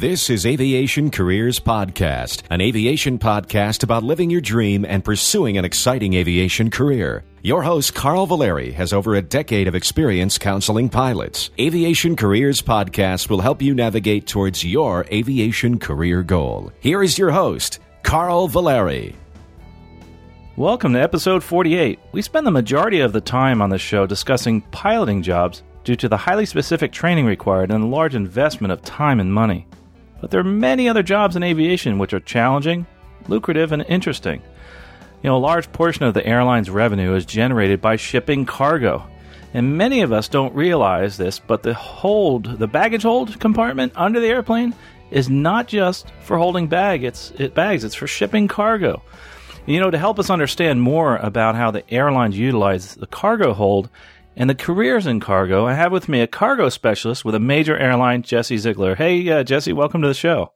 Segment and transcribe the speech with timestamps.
[0.00, 5.66] This is Aviation Careers Podcast, an aviation podcast about living your dream and pursuing an
[5.66, 7.22] exciting aviation career.
[7.42, 11.50] Your host, Carl Valeri, has over a decade of experience counseling pilots.
[11.60, 16.72] Aviation Careers Podcast will help you navigate towards your aviation career goal.
[16.80, 19.14] Here is your host, Carl Valeri.
[20.56, 21.98] Welcome to episode 48.
[22.12, 26.08] We spend the majority of the time on this show discussing piloting jobs due to
[26.08, 29.66] the highly specific training required and the large investment of time and money.
[30.20, 32.86] But there are many other jobs in aviation which are challenging,
[33.28, 34.42] lucrative, and interesting.
[35.22, 39.06] You know, a large portion of the airline's revenue is generated by shipping cargo.
[39.52, 44.20] And many of us don't realize this, but the hold, the baggage hold compartment under
[44.20, 44.74] the airplane
[45.10, 49.02] is not just for holding bag, it's it bags, it's for shipping cargo.
[49.66, 53.90] You know, to help us understand more about how the airlines utilize the cargo hold
[54.40, 57.76] and the careers in cargo, I have with me a cargo specialist with a major
[57.76, 58.94] airline, Jesse Ziegler.
[58.94, 60.52] Hey, uh, Jesse, welcome to the show.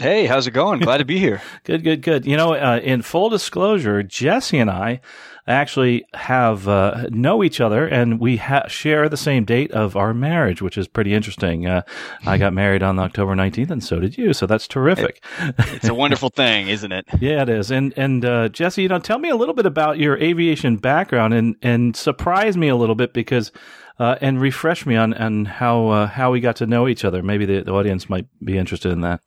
[0.00, 0.80] Hey, how's it going?
[0.80, 1.42] Glad to be here.
[1.64, 2.24] good, good, good.
[2.24, 5.02] You know, uh, in full disclosure, Jesse and I
[5.46, 10.14] actually have uh, know each other, and we ha- share the same date of our
[10.14, 11.66] marriage, which is pretty interesting.
[11.66, 11.82] Uh,
[12.24, 14.32] I got married on October nineteenth, and so did you.
[14.32, 15.22] So that's terrific.
[15.38, 17.04] it's a wonderful thing, isn't it?
[17.20, 17.70] yeah, it is.
[17.70, 21.34] And and uh, Jesse, you know, tell me a little bit about your aviation background,
[21.34, 23.52] and and surprise me a little bit because.
[23.98, 27.22] Uh, and refresh me on, on how uh, how we got to know each other.
[27.22, 29.20] Maybe the, the audience might be interested in that.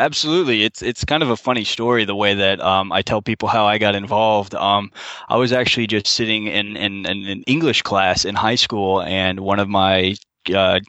[0.00, 3.48] Absolutely, it's it's kind of a funny story the way that um, I tell people
[3.48, 4.52] how I got involved.
[4.54, 4.90] Um,
[5.28, 9.38] I was actually just sitting in, in, in an English class in high school, and
[9.38, 10.16] one of my
[10.52, 10.80] uh,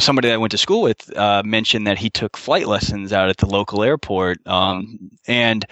[0.00, 3.28] somebody that I went to school with uh, mentioned that he took flight lessons out
[3.30, 5.64] at the local airport, um, and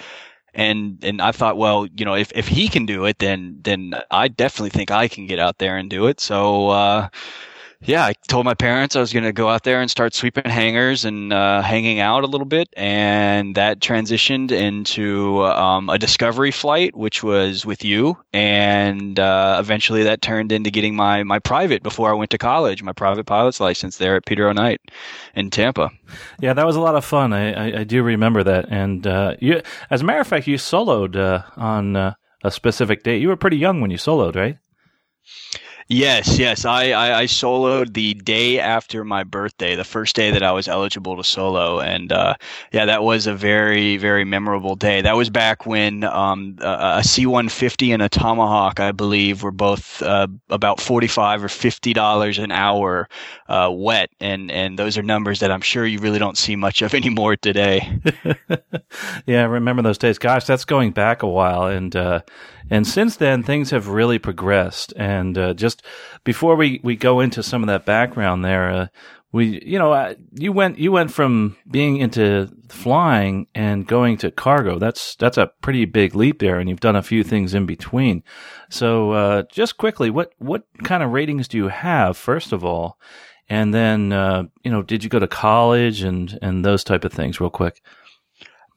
[0.55, 3.95] and and I thought, well, you know, if if he can do it, then then
[4.11, 6.21] I definitely think I can get out there and do it.
[6.21, 6.71] So.
[6.71, 7.09] Uh,
[7.81, 10.45] yeah, I told my parents I was going to go out there and start sweeping
[10.45, 16.51] hangars and uh, hanging out a little bit, and that transitioned into um, a discovery
[16.51, 21.85] flight, which was with you, and uh, eventually that turned into getting my my private
[21.85, 24.53] before I went to college, my private pilot's license there at Peter O.
[24.53, 24.81] Knight
[25.37, 25.91] in Tampa.
[26.41, 27.33] Yeah, that was a lot of fun.
[27.33, 30.57] I I, I do remember that, and uh, you, as a matter of fact, you
[30.57, 33.23] soloed uh, on uh, a specific date.
[33.23, 34.59] You were pretty young when you soloed, right?
[35.91, 36.67] Yes, yes.
[36.67, 40.69] I, I, I, soloed the day after my birthday, the first day that I was
[40.69, 41.81] eligible to solo.
[41.81, 42.35] And uh,
[42.73, 45.01] yeah, that was a very, very memorable day.
[45.01, 49.51] That was back when um, a, a C 150 and a Tomahawk, I believe, were
[49.51, 53.09] both uh, about 45 or $50 an hour
[53.49, 54.11] uh, wet.
[54.21, 57.37] And, and those are numbers that I'm sure you really don't see much of anymore
[57.37, 57.99] today.
[59.27, 60.19] yeah, I remember those days.
[60.19, 61.65] Gosh, that's going back a while.
[61.65, 62.21] And, uh,
[62.71, 64.93] and since then, things have really progressed.
[64.97, 65.83] And uh, just
[66.25, 68.87] before we, we go into some of that background there, uh,
[69.31, 74.79] we you know you went you went from being into flying and going to cargo.
[74.79, 78.23] That's that's a pretty big leap there, and you've done a few things in between.
[78.71, 82.99] So uh, just quickly, what what kind of ratings do you have first of all?
[83.51, 87.13] And then, uh, you know, did you go to college and, and those type of
[87.13, 87.83] things real quick?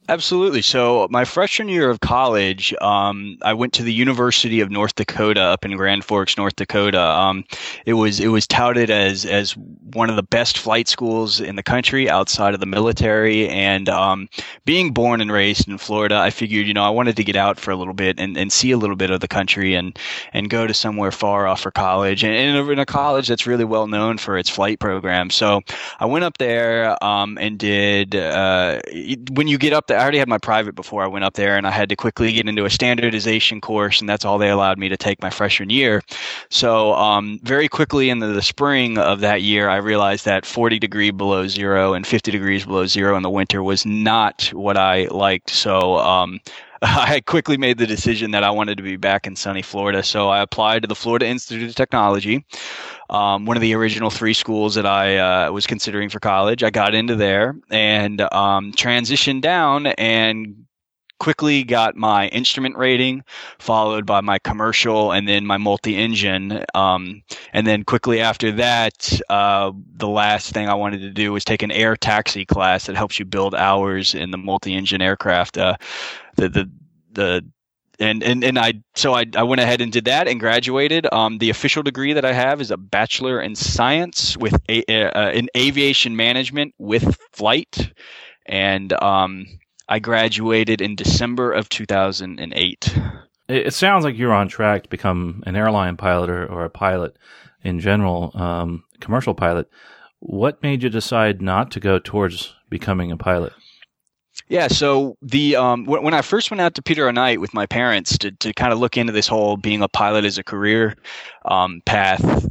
[0.08, 0.62] Absolutely.
[0.62, 5.40] So, my freshman year of college, um, I went to the University of North Dakota
[5.40, 7.00] up in Grand Forks, North Dakota.
[7.00, 7.44] Um,
[7.86, 9.56] it was it was touted as as
[9.92, 13.48] one of the best flight schools in the country outside of the military.
[13.48, 14.28] And um,
[14.64, 17.60] being born and raised in Florida, I figured you know I wanted to get out
[17.60, 19.96] for a little bit and, and see a little bit of the country and
[20.32, 23.64] and go to somewhere far off for college and, and in a college that's really
[23.64, 25.30] well known for its flight program.
[25.30, 25.60] So
[26.00, 28.80] I went up there um, and did uh,
[29.30, 31.66] when you get up I already had my private before I went up there, and
[31.66, 34.88] I had to quickly get into a standardization course, and that's all they allowed me
[34.88, 36.02] to take my freshman year.
[36.50, 40.78] So, um, very quickly in the, the, spring of that year, I realized that 40
[40.78, 45.06] degree below zero and 50 degrees below zero in the winter was not what I
[45.06, 45.50] liked.
[45.50, 46.40] So, um,
[46.84, 50.02] I quickly made the decision that I wanted to be back in sunny Florida.
[50.02, 52.44] So I applied to the Florida Institute of Technology,
[53.08, 56.64] um, one of the original three schools that I uh, was considering for college.
[56.64, 60.64] I got into there and um, transitioned down and
[61.22, 63.22] quickly got my instrument rating,
[63.60, 66.64] followed by my commercial, and then my multi-engine.
[66.74, 67.22] Um,
[67.52, 71.62] and then quickly after that, uh, the last thing I wanted to do was take
[71.62, 75.58] an air taxi class that helps you build hours in the multi-engine aircraft.
[75.58, 75.76] Uh,
[76.34, 76.70] the the
[77.12, 77.44] the
[78.00, 81.06] and and and I so I, I went ahead and did that and graduated.
[81.12, 85.30] Um, the official degree that I have is a bachelor in science with a, uh,
[85.30, 87.92] in aviation management with flight,
[88.44, 89.46] and um,
[89.92, 92.98] I graduated in December of 2008.
[93.48, 97.18] It sounds like you're on track to become an airline pilot or, or a pilot
[97.62, 99.68] in general, um, commercial pilot.
[100.20, 103.52] What made you decide not to go towards becoming a pilot?
[104.48, 107.10] Yeah, so the um, when I first went out to Peter O.
[107.10, 110.24] Knight with my parents to to kind of look into this whole being a pilot
[110.24, 110.96] as a career
[111.44, 112.48] um, path,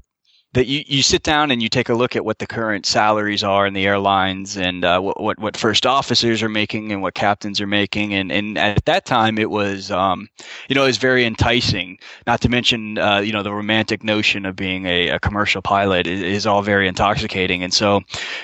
[0.54, 3.42] that you, you sit down and you take a look at what the current salaries
[3.42, 7.14] are in the airlines and uh, what, what, what first officers are making and what
[7.14, 8.14] captains are making.
[8.14, 10.28] And, and at that time it was um,
[10.68, 11.98] you know it was very enticing.
[12.28, 16.06] Not to mention uh, you know the romantic notion of being a, a commercial pilot
[16.06, 17.64] is, is, all very intoxicating.
[17.64, 18.02] And so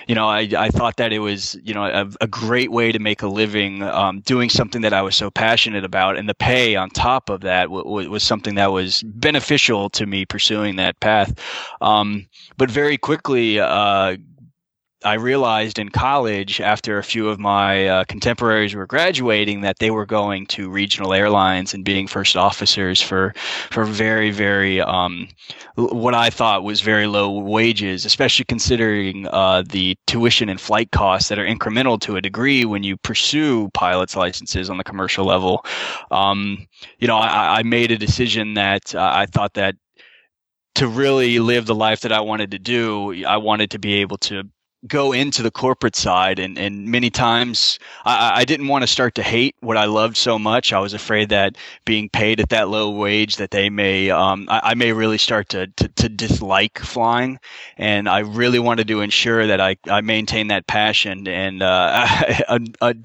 [0.08, 3.00] you know I, I thought that it was you know a, a great way to
[3.00, 6.16] make a living um, doing something that I was so passionate about.
[6.16, 10.06] And the pay on top of that w- w- was something that was beneficial to
[10.06, 11.38] me pursuing that path.
[11.82, 12.28] Um, um,
[12.58, 14.18] but very quickly, uh,
[15.06, 19.92] I realized in college, after a few of my uh, contemporaries were graduating, that they
[19.92, 23.34] were going to regional airlines and being first officers for
[23.70, 25.28] for very, very um,
[25.76, 31.30] what I thought was very low wages, especially considering uh, the tuition and flight costs
[31.30, 35.64] that are incremental to a degree when you pursue pilots licenses on the commercial level.
[36.10, 36.68] Um,
[36.98, 39.76] you know, I, I, made a decision that uh, I thought that
[40.78, 44.20] to really live the life that I wanted to do, I wanted to be able
[44.20, 44.44] to
[44.88, 46.38] go into the corporate side.
[46.38, 50.16] And, and many times I, I didn't want to start to hate what I loved
[50.18, 50.72] so much.
[50.72, 54.62] I was afraid that being paid at that low wage that they may um, I,
[54.64, 57.40] I, may really start to, to, to, dislike flying.
[57.78, 61.28] And I really wanted to ensure that I, I maintain that passion.
[61.28, 62.08] And uh,
[62.82, 62.96] a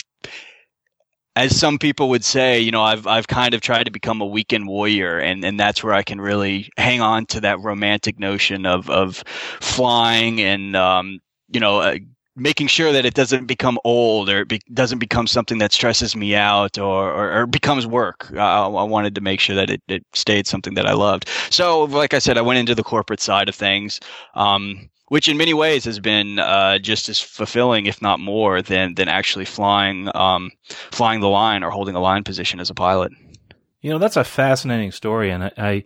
[1.35, 4.27] as some people would say, you know, I've I've kind of tried to become a
[4.27, 8.67] weekend warrior, and, and that's where I can really hang on to that romantic notion
[8.67, 9.25] of of
[9.61, 11.81] flying and um, you know.
[11.81, 11.99] Uh,
[12.35, 16.17] making sure that it doesn't become old or it be, doesn't become something that stresses
[16.17, 18.33] me out or, or, or becomes work.
[18.33, 21.29] I, wanted to make sure that it, it stayed something that I loved.
[21.51, 24.01] So, like I said, I went into the corporate side of things.
[24.35, 28.95] Um, which in many ways has been uh, just as fulfilling, if not more, than
[28.95, 30.51] than actually flying um,
[30.91, 33.13] flying the line or holding a line position as a pilot.
[33.83, 35.85] You know, that's a fascinating story, and I, I,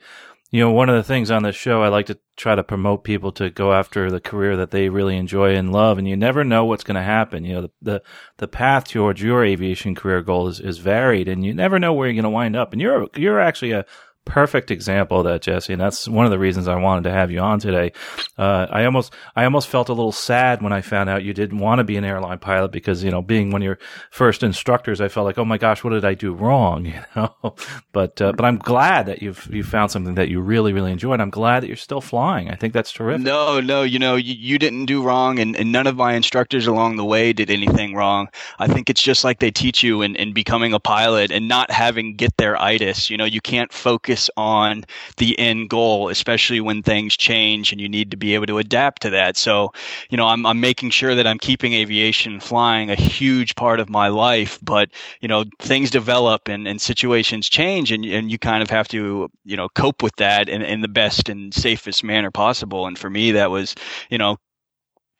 [0.53, 3.03] you know, one of the things on this show I like to try to promote
[3.03, 6.45] people to go after the career that they really enjoy and love, and you never
[6.45, 7.45] know what's going to happen.
[7.45, 8.03] You know, the, the
[8.37, 12.07] the path towards your aviation career goal is, is varied, and you never know where
[12.07, 12.73] you're going to wind up.
[12.73, 13.87] And you're you're actually a
[14.27, 15.73] perfect example of that, Jesse.
[15.73, 17.93] And that's one of the reasons I wanted to have you on today.
[18.37, 21.59] Uh, I almost, I almost felt a little sad when I found out you didn't
[21.59, 23.79] want to be an airline pilot because, you know, being one of your
[24.11, 26.67] first instructors, I felt like, oh my gosh, what did I do wrong?
[26.97, 27.55] You know,
[27.93, 31.13] but, uh, but I'm glad that you've, you found something that you really, really enjoy.
[31.13, 32.51] And I'm glad that you're still flying.
[32.51, 33.23] I think that's terrific.
[33.23, 36.67] No, no, you know, you, you didn't do wrong and, and none of my instructors
[36.67, 38.29] along the way did anything wrong.
[38.59, 41.71] I think it's just like they teach you in, in becoming a pilot and not
[41.71, 43.11] having get there itis.
[43.11, 44.85] You know, you can't focus focus on
[45.17, 49.03] the end goal, especially when things change and you need to be able to adapt
[49.03, 49.37] to that.
[49.37, 49.73] So,
[50.11, 53.89] you know, I'm, I'm making sure that I'm keeping aviation flying a huge part of
[53.89, 54.91] my life, but,
[55.21, 59.31] you know, things develop and, and situations change and, and you kind of have to,
[59.45, 62.87] you know, cope with that in, in the best and safest manner possible.
[62.87, 63.75] And for me, that was,
[64.11, 64.39] you know,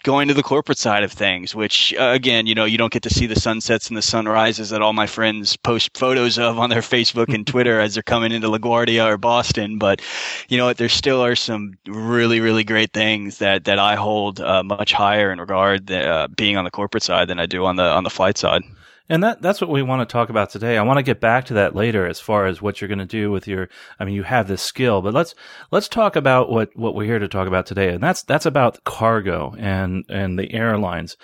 [0.03, 3.03] going to the corporate side of things, which uh, again, you know, you don't get
[3.03, 6.71] to see the sunsets and the sunrises that all my friends post photos of on
[6.71, 9.79] their Facebook and Twitter as they're coming into LaGuardia or Boston.
[9.79, 10.01] But
[10.49, 14.41] you know, what, there still are some really, really great things that that I hold
[14.41, 17.77] uh, much higher in regard uh, being on the corporate side than I do on
[17.77, 18.63] the on the flight side.
[19.09, 20.77] And that that's what we want to talk about today.
[20.77, 23.07] I want to get back to that later as far as what you're going to
[23.07, 23.69] do with your
[24.01, 25.35] I mean you have this skill, but let's
[25.71, 27.91] let's talk about what what we're here to talk about today.
[27.91, 31.17] And that's that's about cargo and and the airlines.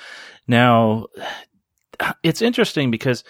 [0.46, 1.06] Now
[2.22, 3.24] it's interesting because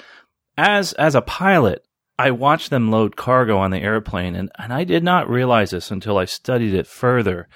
[0.59, 1.87] as as a pilot,
[2.19, 5.91] I watched them load cargo on the airplane and, and I did not realize this
[5.91, 7.49] until I studied it further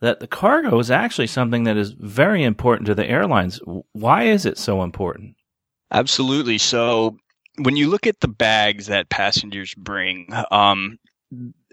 [0.00, 3.58] that the cargo is actually something that is very important to the airlines.
[3.92, 5.36] Why is it so important?
[5.94, 6.58] Absolutely.
[6.58, 7.16] So
[7.58, 10.98] when you look at the bags that passengers bring, um,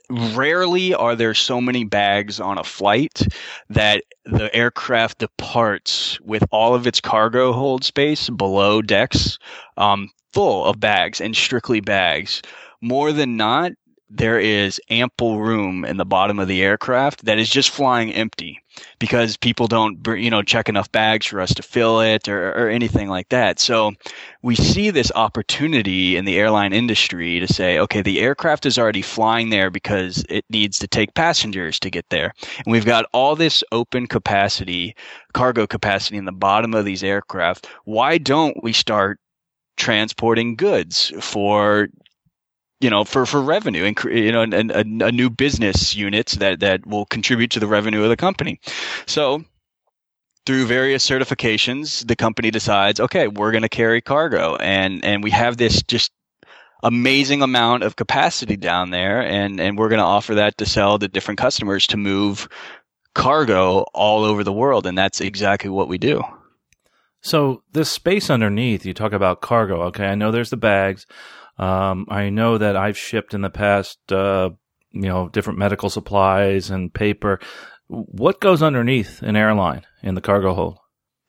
[0.09, 3.21] rarely are there so many bags on a flight
[3.69, 9.39] that the aircraft departs with all of its cargo hold space below decks
[9.77, 12.41] um, full of bags and strictly bags.
[12.81, 13.73] More than not,
[14.13, 18.61] there is ample room in the bottom of the aircraft that is just flying empty
[18.99, 22.69] because people don't you know check enough bags for us to fill it or, or
[22.69, 23.57] anything like that.
[23.57, 23.93] So
[24.41, 29.01] we see this opportunity in the airline industry to say okay the aircraft is already
[29.01, 32.33] flying there because it needs to take passengers to get there.
[32.65, 34.93] And we've got all this open capacity
[35.33, 37.67] cargo capacity in the bottom of these aircraft.
[37.85, 39.19] Why don't we start
[39.77, 41.87] transporting goods for
[42.81, 46.27] you know, for, for revenue and, you know, and, and a, a new business unit
[46.39, 48.59] that, that will contribute to the revenue of the company.
[49.05, 49.45] So
[50.45, 55.31] through various certifications, the company decides, okay, we're going to carry cargo, and and we
[55.31, 56.11] have this just
[56.83, 60.97] amazing amount of capacity down there, and and we're going to offer that to sell
[60.97, 62.49] to different customers to move
[63.13, 66.23] cargo all over the world, and that's exactly what we do.
[67.21, 69.83] So this space underneath, you talk about cargo.
[69.83, 71.05] Okay, I know there's the bags.
[71.61, 74.49] Um, I know that I've shipped in the past, uh,
[74.91, 77.39] you know, different medical supplies and paper.
[77.87, 80.79] What goes underneath an airline in the cargo hold?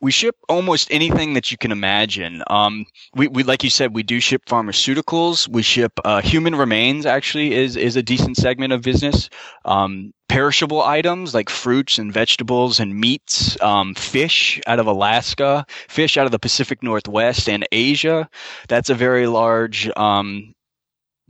[0.02, 2.42] We ship almost anything that you can imagine.
[2.48, 5.46] Um, we, we, like you said, we do ship pharmaceuticals.
[5.46, 7.06] We ship uh, human remains.
[7.06, 9.30] Actually, is is a decent segment of business.
[9.64, 16.16] Um, perishable items like fruits and vegetables and meats, um, fish out of Alaska, fish
[16.16, 18.28] out of the Pacific Northwest and Asia.
[18.68, 20.52] That's a very large um,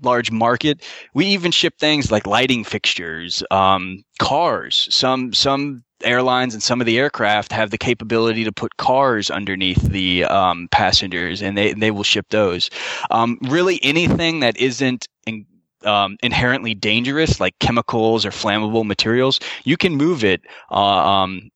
[0.00, 0.82] large market.
[1.14, 4.88] We even ship things like lighting fixtures, um, cars.
[4.90, 9.82] Some some airlines and some of the aircraft have the capability to put cars underneath
[9.82, 12.70] the um, passengers, and they they will ship those.
[13.10, 15.46] Um, really, anything that isn't in,
[15.84, 20.42] um, inherently dangerous, like chemicals or flammable materials, you can move it.
[20.70, 21.50] Uh, um,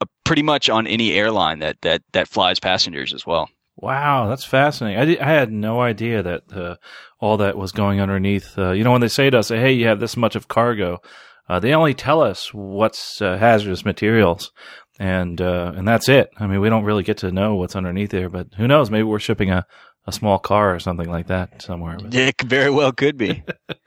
[0.00, 3.48] uh, pretty much on any airline that, that, that flies passengers as well.
[3.76, 5.18] Wow, that's fascinating.
[5.18, 6.76] I, I had no idea that uh,
[7.20, 8.58] all that was going underneath.
[8.58, 11.02] Uh, you know, when they say to us, "Hey, you have this much of cargo,"
[11.48, 14.52] uh, they only tell us what's uh, hazardous materials,
[14.98, 16.30] and uh, and that's it.
[16.38, 18.28] I mean, we don't really get to know what's underneath there.
[18.28, 18.90] But who knows?
[18.90, 19.66] Maybe we're shipping a,
[20.06, 21.98] a small car or something like that somewhere.
[22.12, 23.44] It very well could be.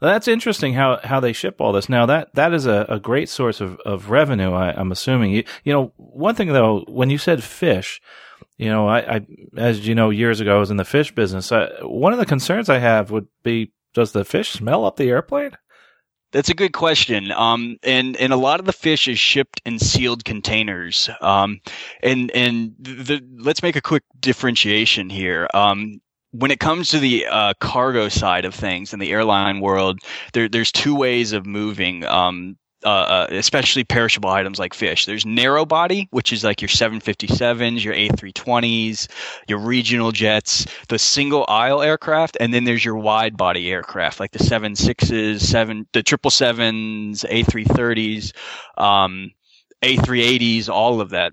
[0.00, 1.88] That's interesting how, how they ship all this.
[1.88, 5.32] Now that, that is a, a great source of, of revenue, I, am assuming.
[5.32, 8.02] You, you know, one thing though, when you said fish,
[8.58, 9.26] you know, I, I,
[9.56, 11.50] as you know, years ago I was in the fish business.
[11.50, 15.08] I, one of the concerns I have would be, does the fish smell up the
[15.08, 15.52] airplane?
[16.32, 17.32] That's a good question.
[17.32, 21.08] Um, and and a lot of the fish is shipped in sealed containers.
[21.20, 21.60] Um,
[22.02, 25.48] and and the, let's make a quick differentiation here.
[25.54, 26.00] Um,
[26.32, 30.00] when it comes to the uh, cargo side of things in the airline world,
[30.34, 35.06] there, there's two ways of moving um, uh, uh, especially perishable items like fish.
[35.06, 39.08] There's narrow body, which is like your 757s, your A320s,
[39.48, 44.30] your regional jets, the single aisle aircraft, and then there's your wide body aircraft like
[44.30, 48.32] the 76s, seven, the 777s, A330s,
[48.80, 49.32] um,
[49.82, 51.32] A380s, all of that.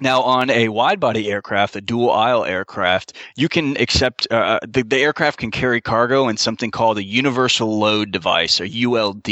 [0.00, 4.58] Now, on a wide body aircraft, a dual aisle aircraft, you can accept, uh, uh
[4.66, 9.28] the, the aircraft can carry cargo in something called a universal load device or ULD.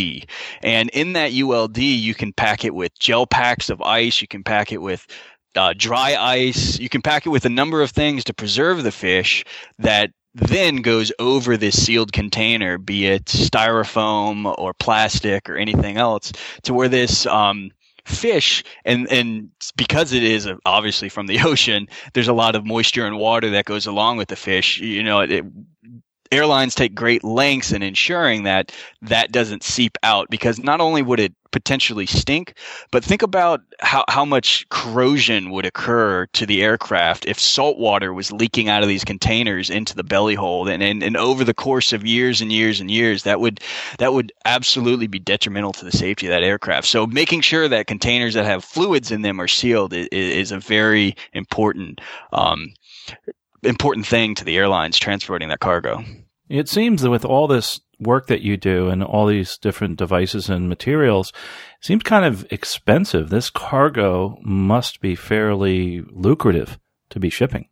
[0.63, 4.21] And in that ULD, you can pack it with gel packs of ice.
[4.21, 5.07] You can pack it with
[5.57, 6.79] uh, dry ice.
[6.79, 9.45] You can pack it with a number of things to preserve the fish
[9.79, 16.33] that then goes over this sealed container, be it styrofoam or plastic or anything else,
[16.63, 17.71] to where this um,
[18.05, 22.67] fish and and because it is uh, obviously from the ocean there's a lot of
[22.67, 24.81] moisture and water that goes along with the fish.
[24.81, 25.45] You know it,
[26.33, 28.73] airlines take great lengths in ensuring that
[29.03, 32.55] that doesn't seep out because not only would it potentially stink,
[32.91, 38.13] but think about how, how much corrosion would occur to the aircraft if salt water
[38.13, 40.69] was leaking out of these containers into the belly hold.
[40.69, 43.61] And, and, and over the course of years and years and years, that would,
[43.99, 46.87] that would absolutely be detrimental to the safety of that aircraft.
[46.89, 50.59] So making sure that containers that have fluids in them are sealed is, is a
[50.59, 52.01] very important,
[52.33, 52.73] um,
[53.63, 56.05] important thing to the airlines transporting that cargo.
[56.49, 60.49] It seems that with all this work that you do and all these different devices
[60.51, 61.33] and materials,
[61.81, 63.31] seems kind of expensive.
[63.31, 66.79] This cargo must be fairly lucrative
[67.11, 67.69] to be shipping.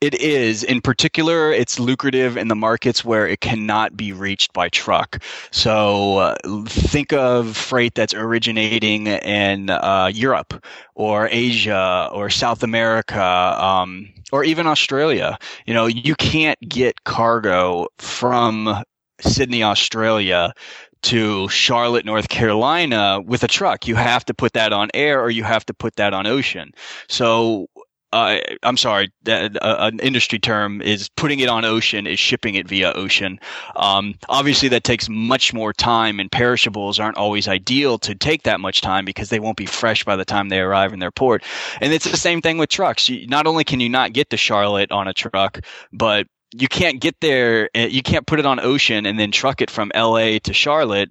[0.00, 0.64] It is.
[0.64, 5.22] In particular, it's lucrative in the markets where it cannot be reached by truck.
[5.50, 10.64] So uh, think of freight that's originating in uh, Europe
[10.94, 13.22] or Asia or South America.
[13.22, 18.84] Um, or even Australia, you know, you can't get cargo from
[19.20, 20.54] Sydney, Australia
[21.02, 23.88] to Charlotte, North Carolina with a truck.
[23.88, 26.72] You have to put that on air or you have to put that on ocean.
[27.08, 27.68] So
[28.12, 32.66] uh, I'm sorry, uh, an industry term is putting it on ocean is shipping it
[32.66, 33.38] via ocean.
[33.76, 38.60] Um, obviously, that takes much more time, and perishables aren't always ideal to take that
[38.60, 41.44] much time because they won't be fresh by the time they arrive in their port.
[41.80, 43.08] And it's the same thing with trucks.
[43.28, 45.60] Not only can you not get to Charlotte on a truck,
[45.92, 47.70] but you can't get there.
[47.74, 51.10] Eh, you can't put it on ocean and then truck it from LA to Charlotte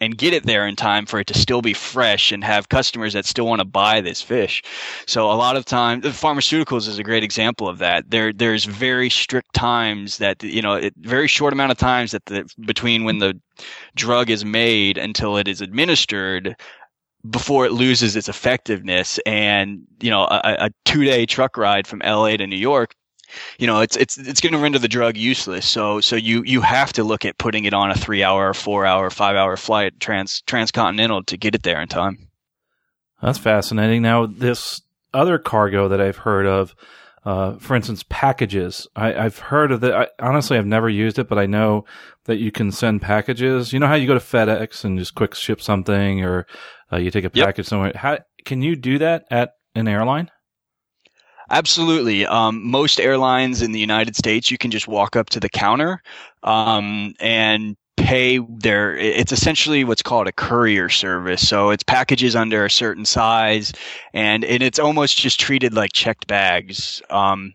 [0.00, 3.12] and get it there in time for it to still be fresh and have customers
[3.12, 4.62] that still want to buy this fish.
[5.06, 8.10] So a lot of time, pharmaceuticals is a great example of that.
[8.10, 12.24] There, there's very strict times that you know, it, very short amount of times that
[12.26, 13.38] the between when the
[13.96, 16.56] drug is made until it is administered
[17.28, 19.18] before it loses its effectiveness.
[19.26, 22.94] And you know, a, a two day truck ride from LA to New York
[23.58, 26.60] you know it's it's it's going to render the drug useless so so you you
[26.60, 29.98] have to look at putting it on a 3 hour 4 hour 5 hour flight
[30.00, 32.28] trans transcontinental to get it there in time
[33.22, 34.82] that's fascinating now this
[35.12, 36.74] other cargo that i've heard of
[37.24, 38.86] uh, for instance, packages.
[38.96, 40.12] I, have heard of that.
[40.18, 41.84] Honestly, I've never used it, but I know
[42.24, 43.70] that you can send packages.
[43.70, 46.46] You know how you go to FedEx and just quick ship something, or
[46.90, 47.66] uh, you take a package yep.
[47.66, 47.92] somewhere.
[47.94, 50.30] How can you do that at an airline?
[51.50, 52.26] Absolutely.
[52.26, 56.02] Um, most airlines in the United States, you can just walk up to the counter
[56.42, 62.64] um, and pay their it's essentially what's called a courier service so it's packages under
[62.64, 63.72] a certain size
[64.14, 67.52] and, and it's almost just treated like checked bags um,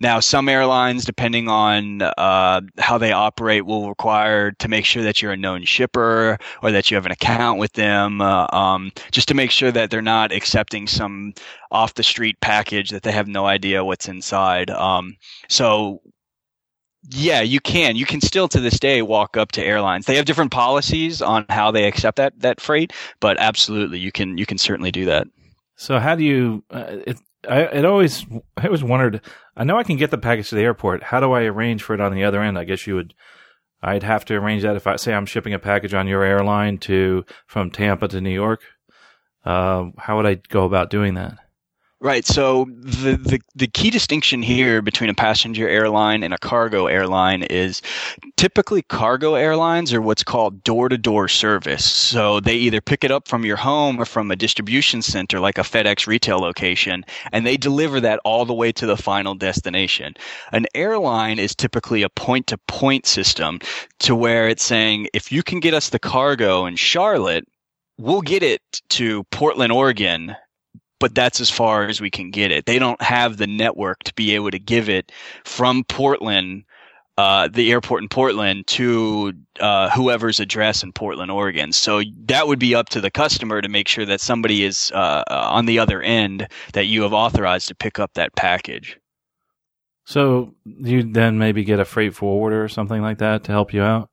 [0.00, 5.20] now some airlines depending on uh, how they operate will require to make sure that
[5.20, 9.28] you're a known shipper or that you have an account with them uh, um, just
[9.28, 11.34] to make sure that they're not accepting some
[11.70, 15.16] off the street package that they have no idea what's inside um,
[15.48, 16.00] so
[17.10, 17.96] yeah, you can.
[17.96, 20.06] You can still to this day walk up to airlines.
[20.06, 24.36] They have different policies on how they accept that that freight, but absolutely, you can
[24.36, 25.26] you can certainly do that.
[25.76, 26.64] So how do you?
[26.70, 27.18] Uh, it,
[27.48, 28.26] I it always
[28.56, 29.20] I always wondered.
[29.56, 31.02] I know I can get the package to the airport.
[31.04, 32.58] How do I arrange for it on the other end?
[32.58, 33.14] I guess you would.
[33.80, 36.78] I'd have to arrange that if I say I'm shipping a package on your airline
[36.78, 38.62] to from Tampa to New York.
[39.44, 41.38] Uh, how would I go about doing that?
[42.00, 42.24] Right.
[42.24, 47.42] So the, the the key distinction here between a passenger airline and a cargo airline
[47.42, 47.82] is
[48.36, 51.84] typically cargo airlines are what's called door to door service.
[51.84, 55.58] So they either pick it up from your home or from a distribution center like
[55.58, 60.14] a FedEx retail location and they deliver that all the way to the final destination.
[60.52, 63.58] An airline is typically a point to point system
[63.98, 67.44] to where it's saying if you can get us the cargo in Charlotte
[68.00, 70.36] we'll get it to Portland, Oregon
[71.00, 72.66] but that's as far as we can get it.
[72.66, 75.12] They don't have the network to be able to give it
[75.44, 76.64] from Portland,
[77.16, 81.72] uh, the airport in Portland, to uh, whoever's address in Portland, Oregon.
[81.72, 85.24] So that would be up to the customer to make sure that somebody is uh,
[85.28, 88.98] on the other end that you have authorized to pick up that package.
[90.04, 93.82] So you then maybe get a freight forwarder or something like that to help you
[93.82, 94.08] out.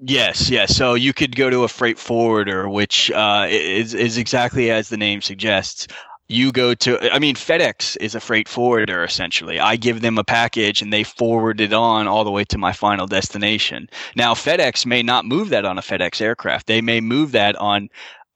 [0.00, 0.74] Yes, yes.
[0.76, 4.96] So you could go to a freight forwarder, which uh, is is exactly as the
[4.96, 5.88] name suggests
[6.28, 9.58] you go to i mean fedex is a freight forwarder essentially.
[9.58, 12.72] I give them a package and they forward it on all the way to my
[12.72, 13.88] final destination.
[14.14, 16.66] Now fedex may not move that on a fedex aircraft.
[16.66, 17.88] They may move that on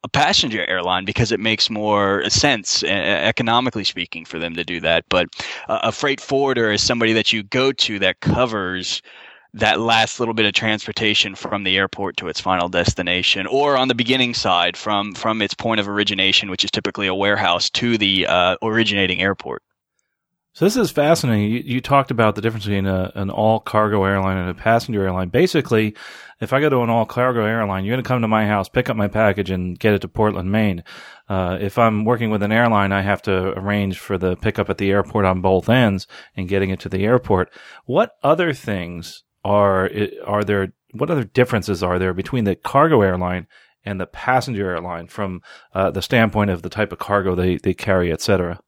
[0.05, 5.05] a passenger airline because it makes more sense economically speaking for them to do that.
[5.09, 5.29] But
[5.69, 9.01] a freight forwarder is somebody that you go to that covers
[9.55, 13.89] that last little bit of transportation from the airport to its final destination, or on
[13.89, 17.99] the beginning side from from its point of origination, which is typically a warehouse, to
[17.99, 19.63] the uh, originating airport.
[20.55, 21.51] So this is fascinating.
[21.51, 25.03] You, you talked about the difference between a, an all cargo airline and a passenger
[25.03, 25.29] airline.
[25.31, 25.97] Basically,
[26.41, 28.69] if I go to an all cargo airline, you're going to come to my house,
[28.69, 30.85] pick up my package, and get it to Portland, Maine.
[31.27, 34.77] Uh, if I'm working with an airline, I have to arrange for the pickup at
[34.77, 37.51] the airport on both ends and getting it to the airport.
[37.87, 39.91] What other things are
[40.25, 43.47] are there what other differences are there between the cargo airline
[43.85, 45.41] and the passenger airline from
[45.75, 48.61] uh, the standpoint of the type of cargo they, they carry, et cetera?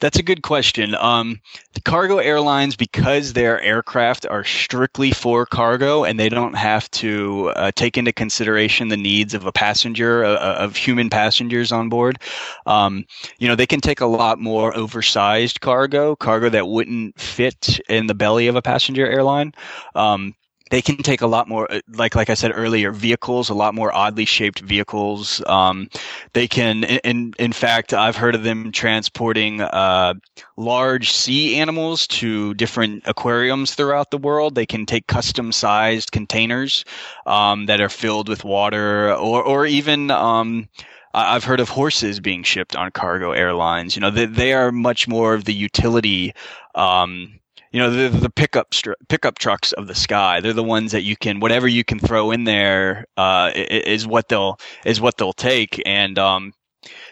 [0.00, 0.94] That's a good question.
[0.94, 1.40] Um,
[1.74, 7.50] the cargo airlines, because their aircraft are strictly for cargo and they don't have to
[7.56, 11.88] uh, take into consideration the needs of a passenger, uh, uh, of human passengers on
[11.88, 12.20] board,
[12.66, 13.04] um,
[13.38, 18.06] you know, they can take a lot more oversized cargo, cargo that wouldn't fit in
[18.06, 19.52] the belly of a passenger airline.
[19.94, 20.34] Um,
[20.70, 23.74] they can take a lot more uh, like like i said earlier vehicles a lot
[23.74, 25.88] more oddly shaped vehicles um,
[26.32, 30.14] they can in in fact i've heard of them transporting uh,
[30.56, 36.84] large sea animals to different aquariums throughout the world they can take custom sized containers
[37.26, 40.68] um, that are filled with water or or even um,
[41.14, 43.96] I've heard of horses being shipped on cargo airlines.
[43.96, 46.34] You know, they, they are much more of the utility
[46.74, 47.37] um,
[47.72, 50.40] you know the the pickup str- pickup trucks of the sky.
[50.40, 54.28] They're the ones that you can whatever you can throw in there uh, is what
[54.28, 56.52] they'll is what they'll take, and um,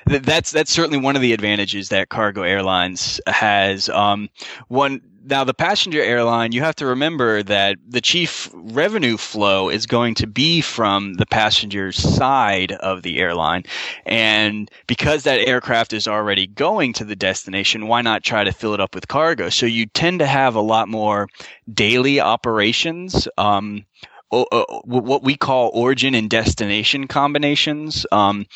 [0.08, 3.88] th- that's that's certainly one of the advantages that cargo airlines has.
[3.88, 4.28] Um,
[4.68, 9.86] one now the passenger airline, you have to remember that the chief revenue flow is
[9.86, 13.64] going to be from the passenger side of the airline.
[14.04, 18.74] And because that aircraft is already going to the destination, why not try to fill
[18.74, 19.48] it up with cargo?
[19.48, 21.28] So you tend to have a lot more
[21.72, 23.28] daily operations.
[23.36, 23.84] Um,
[24.32, 28.04] uh, what we call origin and destination combinations.
[28.10, 28.46] Um,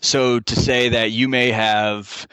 [0.00, 2.28] so to say that you may have,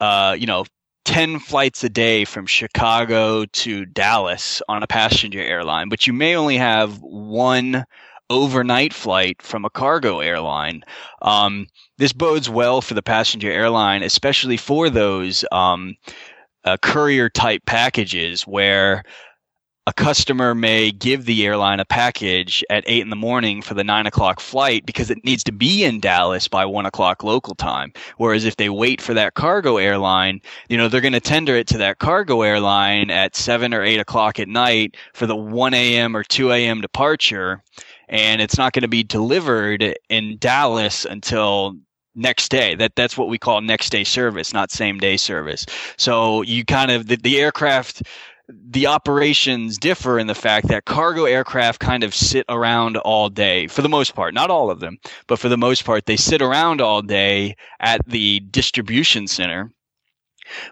[0.00, 0.64] uh, you know,
[1.06, 6.34] 10 flights a day from Chicago to Dallas on a passenger airline, but you may
[6.34, 7.86] only have one
[8.28, 10.82] overnight flight from a cargo airline.
[11.22, 15.94] Um, this bodes well for the passenger airline, especially for those um,
[16.64, 19.04] uh, courier type packages where
[19.86, 23.84] a customer may give the airline a package at eight in the morning for the
[23.84, 27.92] nine o'clock flight because it needs to be in Dallas by one o'clock local time.
[28.16, 31.68] Whereas if they wait for that cargo airline, you know, they're going to tender it
[31.68, 36.16] to that cargo airline at seven or eight o'clock at night for the 1 a.m.
[36.16, 36.80] or 2 a.m.
[36.80, 37.62] departure.
[38.08, 41.76] And it's not going to be delivered in Dallas until
[42.16, 42.74] next day.
[42.74, 45.66] That that's what we call next day service, not same day service.
[45.96, 48.02] So you kind of the, the aircraft
[48.48, 53.66] the operations differ in the fact that cargo aircraft kind of sit around all day
[53.66, 56.40] for the most part not all of them but for the most part they sit
[56.40, 59.72] around all day at the distribution center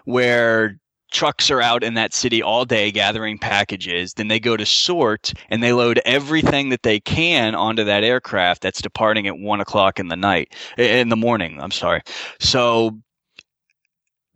[0.05, 0.77] where
[1.15, 4.13] trucks are out in that city all day gathering packages.
[4.13, 8.61] Then they go to sort and they load everything that they can onto that aircraft
[8.61, 12.01] that's departing at one o'clock in the night in the morning i'm sorry.
[12.39, 12.99] So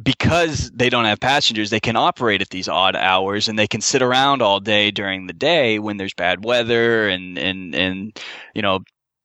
[0.02, 3.82] because they don't have passengers, they can operate at these odd hours and they can
[3.82, 8.20] sit around all day during the day when there's bad weather and, and, and,
[8.56, 8.80] you know,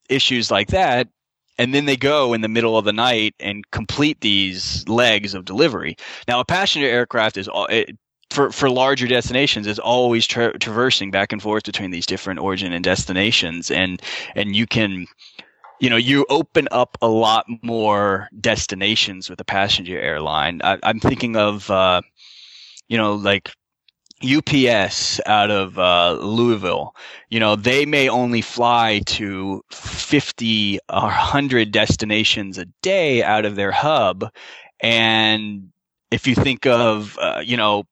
[0.09, 1.09] issues like that.
[1.57, 5.45] And then they go in the middle of the night and complete these legs of
[5.45, 5.97] delivery.
[6.27, 7.97] Now, a passenger aircraft is it,
[8.31, 12.73] for for larger destinations is always tra- traversing back and forth between these different origin
[12.73, 14.03] and destinations, and
[14.35, 15.07] and you can
[15.81, 20.61] you know, you open up a lot more destinations with a passenger airline.
[20.63, 22.03] I, am thinking of, uh,
[22.89, 23.51] you know, like
[24.25, 26.95] UPS out of uh, Louisville.
[27.29, 33.57] You know, they may only fly to 50 or 100 destinations a day out of
[33.57, 34.31] their hub.
[34.81, 35.71] And
[36.11, 37.85] if you think of, uh, you know,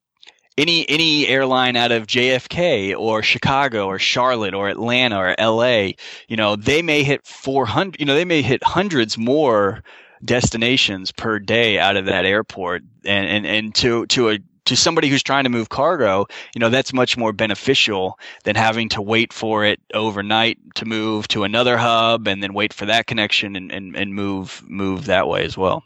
[0.58, 5.92] any any airline out of JFK or Chicago or Charlotte or Atlanta or LA,
[6.28, 9.82] you know, they may hit 400, you know, they may hit hundreds more
[10.24, 15.08] destinations per day out of that airport and and, and to to a to somebody
[15.08, 19.32] who's trying to move cargo, you know, that's much more beneficial than having to wait
[19.32, 23.72] for it overnight to move to another hub and then wait for that connection and,
[23.72, 25.82] and, and move move that way as well.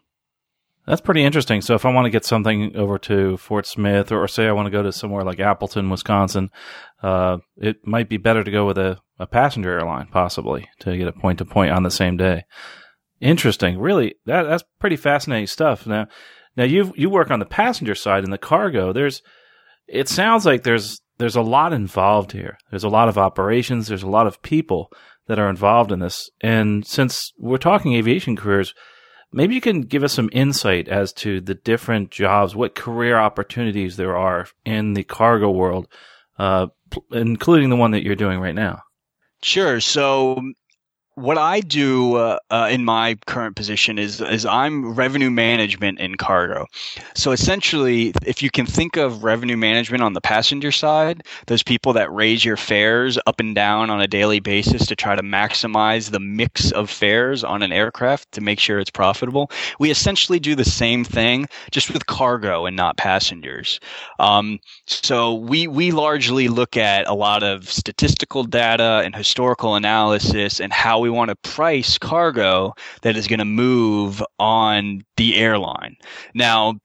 [0.87, 1.62] That's pretty interesting.
[1.62, 4.66] So if I want to get something over to Fort Smith, or, say I want
[4.66, 6.51] to go to somewhere like Appleton, Wisconsin,
[7.03, 11.09] uh, it might be better to go with a, a passenger airline, possibly, to get
[11.09, 12.44] a point to point on the same day.
[13.20, 13.79] Interesting.
[13.79, 15.87] Really, that that's pretty fascinating stuff.
[15.87, 16.07] Now,
[16.57, 18.92] now you you work on the passenger side and the cargo.
[18.92, 19.22] There's,
[19.88, 22.59] it sounds like there's there's a lot involved here.
[22.70, 23.88] There's a lot of operations.
[23.88, 24.92] There's a lot of people
[25.29, 26.31] that are involved in this.
[26.40, 28.75] And since we're talking aviation careers
[29.37, 33.99] Maybe you can give us some insight as to the different jobs, what career opportunities
[33.99, 35.88] there are in the cargo world,
[36.38, 36.68] uh,
[37.12, 38.81] including the one that you're doing right now.
[39.42, 39.79] Sure.
[39.79, 40.42] So
[41.16, 46.16] what I do uh, uh, in my current position is is I'm revenue management in
[46.16, 46.66] cargo.
[47.14, 51.94] So essentially, if you can think of revenue management on the passenger side, those people
[51.94, 56.11] that raise your fares up and down on a daily basis to try to maximize
[56.11, 59.50] the mix of fares on an aircraft to make sure it's profitable.
[59.79, 63.81] We essentially do the same thing, just with cargo and not passengers.
[64.18, 70.61] Um, so we we largely look at a lot of statistical data and historical analysis
[70.61, 75.97] and how we want to price cargo that is going to move on the airline.
[76.35, 76.81] Now,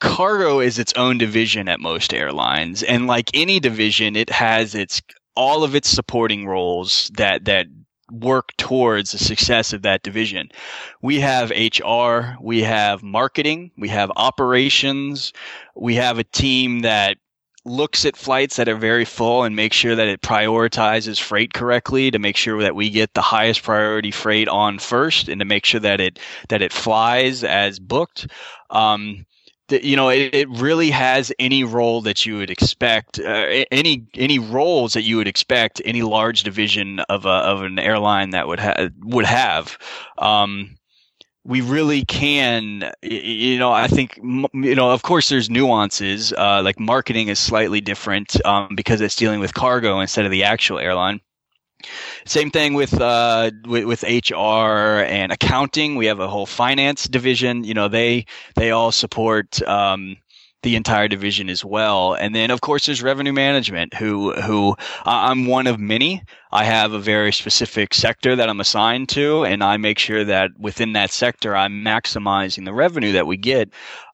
[0.00, 5.00] cargo is its own division at most airlines, and like any division, it has its
[5.36, 7.66] all of its supporting roles that that
[8.10, 10.48] work towards the success of that division.
[11.00, 15.32] We have HR, we have marketing, we have operations,
[15.76, 17.18] we have a team that
[17.70, 22.10] looks at flights that are very full and makes sure that it prioritizes freight correctly
[22.10, 25.64] to make sure that we get the highest priority freight on first and to make
[25.64, 28.26] sure that it that it flies as booked.
[28.70, 29.24] Um,
[29.70, 34.38] you know it, it, really has any role that you would expect uh, any any
[34.38, 38.58] roles that you would expect any large division of a, of an airline that would
[38.60, 39.78] have would have.
[40.18, 40.76] Um,
[41.44, 46.78] we really can you know i think you know of course there's nuances uh, like
[46.78, 51.20] marketing is slightly different um, because it's dealing with cargo instead of the actual airline
[52.26, 55.96] same thing with, uh, with, with HR and accounting.
[55.96, 57.64] We have a whole finance division.
[57.64, 60.16] You know, they they all support um,
[60.62, 62.14] the entire division as well.
[62.14, 64.74] And then, of course, there's revenue management, who who uh,
[65.06, 66.22] I'm one of many.
[66.52, 70.50] I have a very specific sector that I'm assigned to, and I make sure that
[70.58, 73.70] within that sector, I'm maximizing the revenue that we get.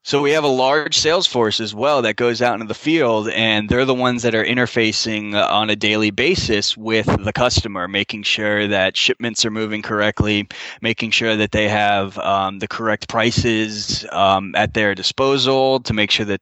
[0.06, 3.28] So we have a large sales force as well that goes out into the field,
[3.30, 8.22] and they're the ones that are interfacing on a daily basis with the customer, making
[8.22, 10.46] sure that shipments are moving correctly,
[10.80, 16.12] making sure that they have um, the correct prices um, at their disposal to make
[16.12, 16.40] sure that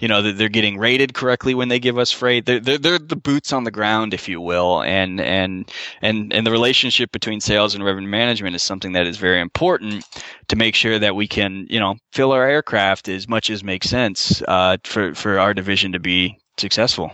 [0.00, 2.46] you know that they're getting rated correctly when they give us freight.
[2.46, 5.70] They're, they're, they're the boots on the ground, if you will, and and and
[6.02, 10.04] and and the relationship between sales and revenue management is something that is very important
[10.48, 13.88] to make sure that we can you know fill our aircraft as much as makes
[13.88, 17.12] sense uh, for for our division to be successful.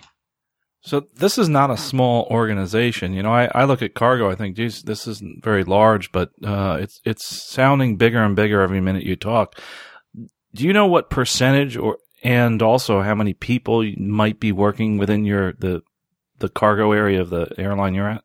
[0.82, 3.12] So this is not a small organization.
[3.12, 4.30] You know, I, I look at cargo.
[4.30, 8.62] I think, geez, this isn't very large, but uh, it's it's sounding bigger and bigger
[8.62, 9.58] every minute you talk.
[10.54, 15.24] Do you know what percentage or and also how many people might be working within
[15.24, 15.82] your the
[16.40, 18.24] the cargo area of the airline you're at?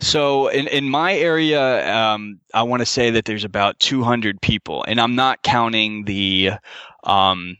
[0.00, 4.84] So in, in my area, um, I want to say that there's about 200 people,
[4.86, 6.52] and I'm not counting the.
[7.04, 7.56] Um,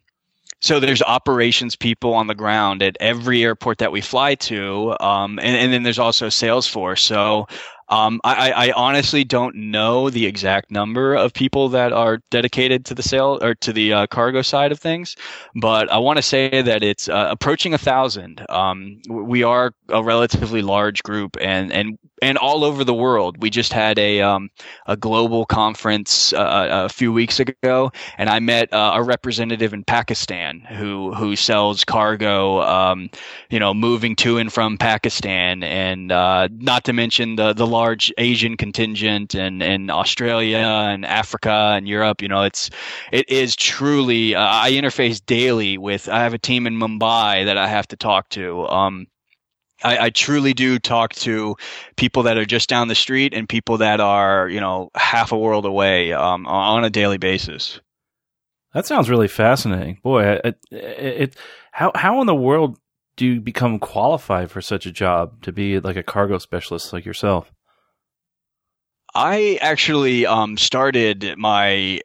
[0.63, 5.39] so there's operations people on the ground at every airport that we fly to, um,
[5.39, 7.03] and, and, then there's also sales force.
[7.03, 7.49] So
[7.91, 12.95] um, I, I, honestly don't know the exact number of people that are dedicated to
[12.95, 15.17] the sale or to the uh, cargo side of things,
[15.57, 18.47] but I want to say that it's uh, approaching a thousand.
[18.49, 23.37] Um, we are a relatively large group, and and and all over the world.
[23.41, 24.51] We just had a um,
[24.87, 29.85] a global conference uh, a few weeks ago, and I met uh, a representative in
[29.85, 33.11] Pakistan who who sells cargo, um,
[33.51, 38.13] you know, moving to and from Pakistan, and uh, not to mention the the large
[38.19, 42.23] Asian contingent and and Australia and Africa and Europe.
[42.23, 42.71] You know, it's
[43.13, 44.35] it is truly.
[44.35, 46.09] Uh, I interface daily with.
[46.09, 48.67] I have a team in Mumbai that I have to talk to.
[48.69, 49.07] Um,
[49.83, 51.57] I, I, truly do talk to
[51.97, 55.39] people that are just down the street and people that are, you know, half a
[55.39, 57.81] world away um, on a daily basis.
[58.75, 60.25] That sounds really fascinating, boy.
[60.25, 61.37] It, it, it,
[61.73, 62.79] how how in the world
[63.17, 67.05] do you become qualified for such a job to be like a cargo specialist like
[67.05, 67.53] yourself?
[69.15, 72.01] I actually um, started my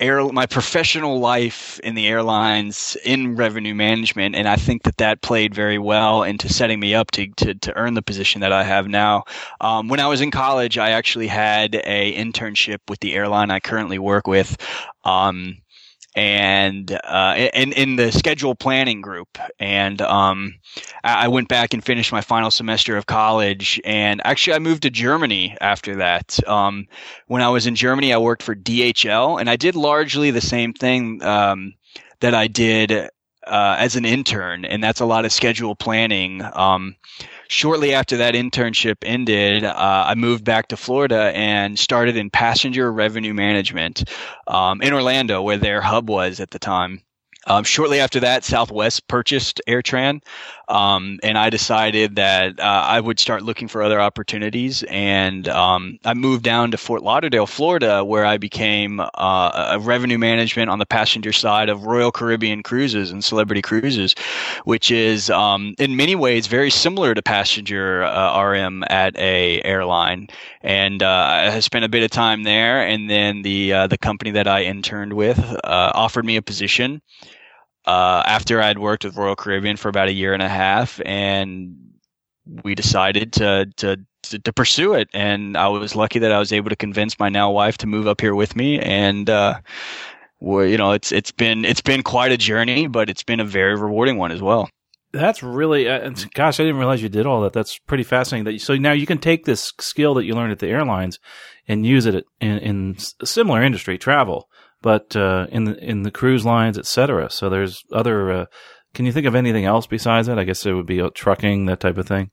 [0.00, 5.20] air my professional life in the airlines in revenue management and i think that that
[5.22, 8.62] played very well into setting me up to, to, to earn the position that i
[8.62, 9.24] have now.
[9.60, 13.60] Um, when i was in college i actually had a internship with the airline i
[13.60, 14.56] currently work with.
[15.04, 15.58] Um,
[16.18, 19.38] and uh, in in the schedule planning group.
[19.60, 20.54] And um,
[21.04, 23.80] I went back and finished my final semester of college.
[23.84, 26.40] And actually, I moved to Germany after that.
[26.48, 26.88] Um,
[27.28, 30.72] when I was in Germany, I worked for DHL, and I did largely the same
[30.72, 31.74] thing um,
[32.18, 36.42] that I did uh, as an intern, and that's a lot of schedule planning.
[36.52, 36.96] Um,
[37.48, 42.92] shortly after that internship ended, uh, I moved back to Florida and started in passenger
[42.92, 44.08] revenue management
[44.46, 47.02] um, in Orlando, where their hub was at the time.
[47.46, 50.20] Um, shortly after that, Southwest purchased AirTran,
[50.68, 54.82] um, and I decided that uh, I would start looking for other opportunities.
[54.84, 60.18] And um, I moved down to Fort Lauderdale, Florida, where I became uh, a revenue
[60.18, 64.14] management on the passenger side of Royal Caribbean Cruises and Celebrity Cruises,
[64.64, 70.28] which is um, in many ways very similar to passenger uh, RM at a airline.
[70.60, 74.32] And uh, I spent a bit of time there, and then the uh, the company
[74.32, 77.00] that I interned with uh, offered me a position
[77.88, 81.74] uh, after I'd worked with Royal Caribbean for about a year and a half, and
[82.62, 85.08] we decided to, to to, to pursue it.
[85.14, 88.06] And I was lucky that I was able to convince my now wife to move
[88.06, 88.78] up here with me.
[88.78, 89.60] And uh,
[90.40, 93.74] you know, it's it's been it's been quite a journey, but it's been a very
[93.74, 94.68] rewarding one as well.
[95.10, 97.54] That's really, uh, gosh, I didn't realize you did all that.
[97.54, 98.52] That's pretty fascinating.
[98.52, 101.18] That so now you can take this skill that you learned at the airlines
[101.66, 104.50] and use it in, in similar industry, travel,
[104.82, 107.30] but uh, in the in the cruise lines, etc.
[107.30, 108.32] So there's other.
[108.32, 108.46] Uh,
[108.94, 110.38] can you think of anything else besides that?
[110.38, 112.30] I guess it would be uh, trucking, that type of thing.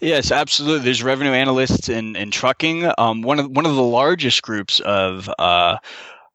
[0.00, 0.84] Yes, absolutely.
[0.84, 2.90] There's revenue analysts in, in trucking.
[2.98, 5.78] Um, one of one of the largest groups of uh,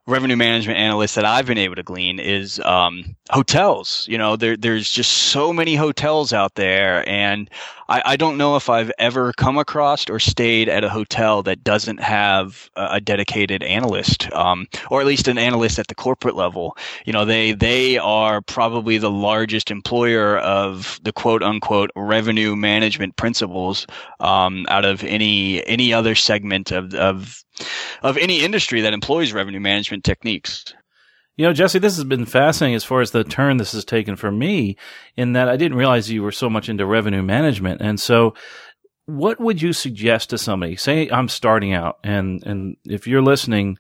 [0.10, 4.06] revenue management analysts that I've been able to glean is um, hotels.
[4.10, 7.50] You know, there, there's just so many hotels out there, and
[7.88, 11.64] I, I, don't know if I've ever come across or stayed at a hotel that
[11.64, 16.36] doesn't have a, a dedicated analyst, um, or at least an analyst at the corporate
[16.36, 16.76] level.
[17.06, 23.16] You know, they they are probably the largest employer of the quote unquote revenue management
[23.16, 23.86] principles
[24.20, 27.44] um, out of any any other segment of of
[28.02, 30.74] of any industry that employs revenue management techniques.
[31.38, 34.18] You know, Jesse, this has been fascinating as far as the turn this has taken
[34.18, 34.76] for me
[35.16, 37.82] in that I didn't realize you were so much into revenue management.
[37.82, 38.34] And so
[39.06, 40.76] what would you suggest to somebody?
[40.76, 43.78] Say I'm starting out and, and if you're listening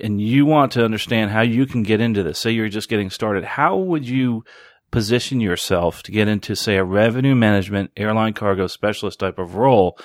[0.00, 3.10] and you want to understand how you can get into this, say you're just getting
[3.10, 4.44] started, how would you
[4.92, 9.98] position yourself to get into, say, a revenue management airline cargo specialist type of role?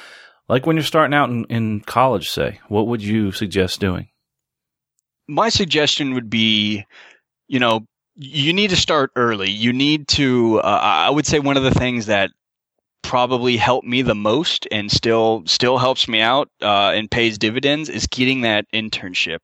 [0.50, 4.10] Like when you're starting out in, in college, say, what would you suggest doing?
[5.28, 6.86] My suggestion would be,
[7.48, 9.50] you know, you need to start early.
[9.50, 12.32] You need to, uh, I would say one of the things that
[13.04, 17.88] probably helped me the most and still still helps me out uh, and pays dividends
[17.88, 19.40] is getting that internship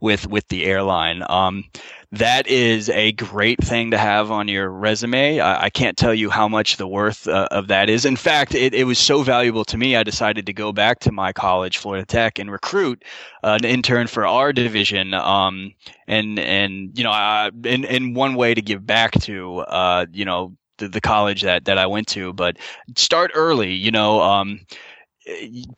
[0.00, 1.24] with with the airline.
[1.28, 1.64] Um,
[2.12, 5.38] that is a great thing to have on your resume.
[5.38, 8.04] I, I can't tell you how much the worth uh, of that is.
[8.04, 11.12] In fact, it, it, was so valuable to me, I decided to go back to
[11.12, 13.04] my college, Florida Tech, and recruit
[13.44, 15.14] uh, an intern for our division.
[15.14, 15.72] Um,
[16.08, 20.24] and and you know, I, in in one way to give back to uh, you
[20.24, 22.32] know the, the college that that I went to.
[22.32, 22.56] But
[22.96, 24.20] start early, you know.
[24.20, 24.60] Um,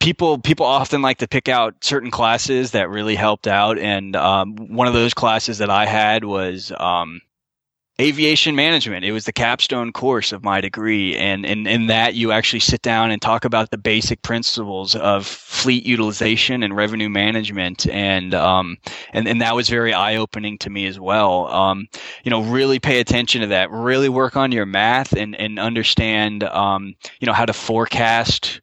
[0.01, 4.57] people people often like to pick out certain classes that really helped out, and um,
[4.75, 7.21] one of those classes that I had was um,
[8.01, 9.05] aviation management.
[9.05, 11.17] It was the capstone course of my degree.
[11.17, 15.27] And in, in that, you actually sit down and talk about the basic principles of
[15.27, 17.87] fleet utilization and revenue management.
[17.89, 18.79] And, um,
[19.13, 21.47] and, and that was very eye opening to me as well.
[21.49, 21.87] Um,
[22.25, 26.45] you know, really pay attention to that, really work on your math and, and understand,
[26.45, 28.61] um, you know, how to forecast,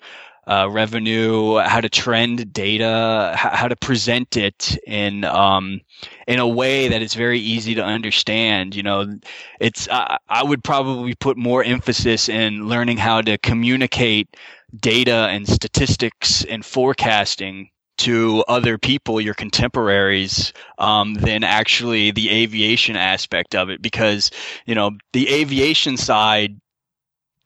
[0.49, 5.79] uh, revenue, how to trend data, how to present it in um,
[6.27, 8.75] in a way that it's very easy to understand.
[8.75, 9.19] You know,
[9.59, 14.35] it's uh, I would probably put more emphasis in learning how to communicate
[14.75, 22.95] data and statistics and forecasting to other people, your contemporaries, um, than actually the aviation
[22.95, 23.83] aspect of it.
[23.83, 24.31] Because,
[24.65, 26.59] you know, the aviation side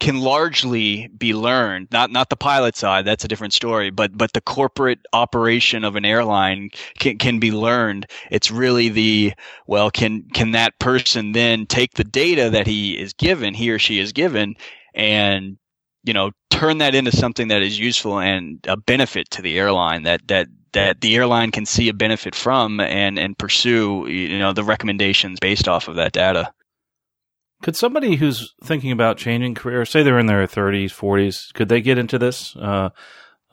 [0.04, 4.34] can largely be learned not not the pilot side that's a different story but but
[4.34, 8.06] the corporate operation of an airline can can be learned.
[8.30, 9.34] It's really the
[9.68, 13.80] well can can that person then take the data that he is given he or
[13.80, 14.56] she is given
[14.94, 15.58] and
[16.04, 20.04] you know turn that into something that is useful and a benefit to the airline
[20.04, 24.54] that that that the airline can see a benefit from and and pursue you know
[24.54, 26.52] the recommendations based off of that data
[27.64, 31.82] could somebody who's thinking about changing career, say they're in their 30s, 40s, could they
[31.82, 32.56] get into this?
[32.58, 32.90] Uh,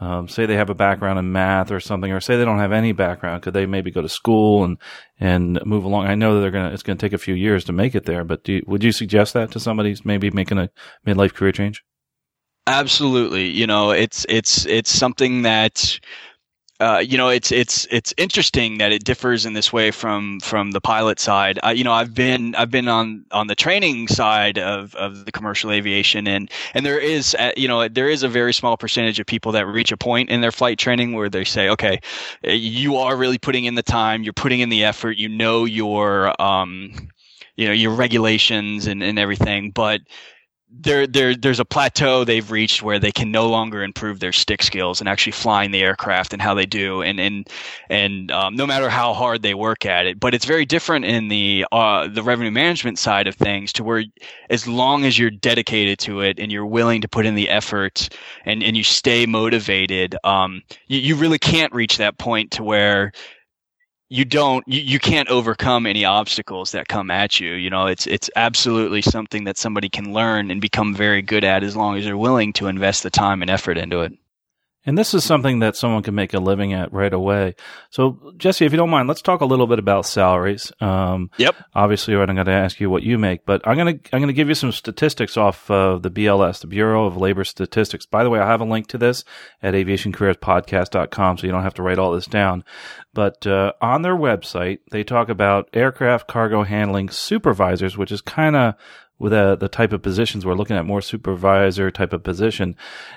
[0.01, 2.73] um, say they have a background in math or something, or say they don't have
[2.73, 4.79] any background, could they maybe go to school and
[5.21, 6.07] and move along?
[6.07, 8.25] I know that they're gonna it's gonna take a few years to make it there,
[8.25, 10.71] but you, would you suggest that to somebody who's maybe making a
[11.07, 11.85] midlife career change?
[12.67, 13.49] Absolutely.
[13.49, 16.01] You know, it's it's it's something that
[16.81, 20.71] uh, you know, it's it's it's interesting that it differs in this way from from
[20.71, 21.59] the pilot side.
[21.63, 25.33] Uh, you know, I've been I've been on on the training side of, of the
[25.33, 29.21] commercial aviation, and and there is uh, you know there is a very small percentage
[29.21, 32.01] of people that reach a point in their flight training where they say, okay,
[32.47, 35.67] uh, you are really putting in the time, you're putting in the effort, you know
[35.67, 36.93] your um,
[37.57, 40.01] you know your regulations and and everything, but
[40.73, 44.63] there, there, there's a plateau they've reached where they can no longer improve their stick
[44.63, 47.49] skills and actually flying the aircraft and how they do, and and
[47.89, 50.21] and um, no matter how hard they work at it.
[50.21, 54.05] But it's very different in the uh, the revenue management side of things, to where
[54.49, 58.09] as long as you're dedicated to it and you're willing to put in the effort
[58.45, 63.13] and and you stay motivated, um, you, you really can't reach that point to where
[64.11, 67.87] you don't you, you can't overcome any obstacles that come at you you know?
[67.87, 71.97] It's it's absolutely something that somebody can learn and become very good at as long
[71.97, 74.13] as they're willing to invest the time and effort into it
[74.87, 77.55] and this is something that someone can make a living at right away.
[77.91, 80.73] So, Jesse, if you don't mind, let's talk a little bit about salaries.
[80.81, 81.55] Um, yep.
[81.75, 84.29] Obviously, I'm going to ask you what you make, but I'm going to I'm going
[84.29, 88.07] to give you some statistics off of the BLS, the Bureau of Labor Statistics.
[88.07, 89.23] By the way, I have a link to this
[89.63, 92.65] at aviationcareerspodcast.com, so you don't have to write all this down.
[93.13, 98.57] But uh, on their website, they talk about aircraft cargo handling supervisors, which is kind
[98.57, 98.75] of
[99.21, 100.45] with uh, the type of positions.
[100.45, 102.75] We're looking at more supervisor type of position.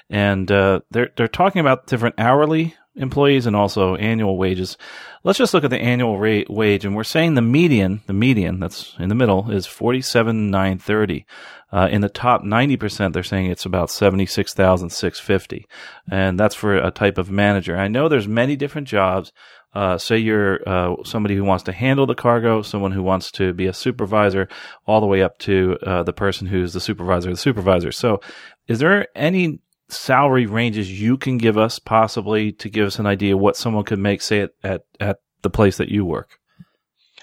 [0.10, 4.78] And uh, they're they're talking about different hourly employees and also annual wages.
[5.24, 6.86] Let's just look at the annual rate wage.
[6.86, 11.26] And we're saying the median the median that's in the middle is 47,930
[11.72, 15.66] uh, in the top 90% they're saying it's about 76,650
[16.12, 17.76] and that's for a type of manager.
[17.78, 19.32] I know there's many different jobs
[19.74, 23.54] uh, say you're uh, somebody who wants to handle the cargo, someone who wants to
[23.54, 24.48] be a supervisor,
[24.86, 27.92] all the way up to uh, the person who's the supervisor the supervisor.
[27.92, 28.22] So,
[28.68, 29.60] is there any
[29.90, 34.00] salary ranges you can give us, possibly, to give us an idea what someone could
[34.00, 36.40] make, say, at, at, at the place that you work?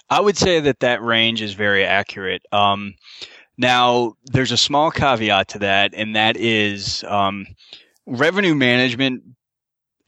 [0.08, 2.42] I would say that that range is very accurate.
[2.50, 2.94] Um,
[3.56, 7.46] now, there's a small caveat to that, and that is um,
[8.06, 9.22] revenue management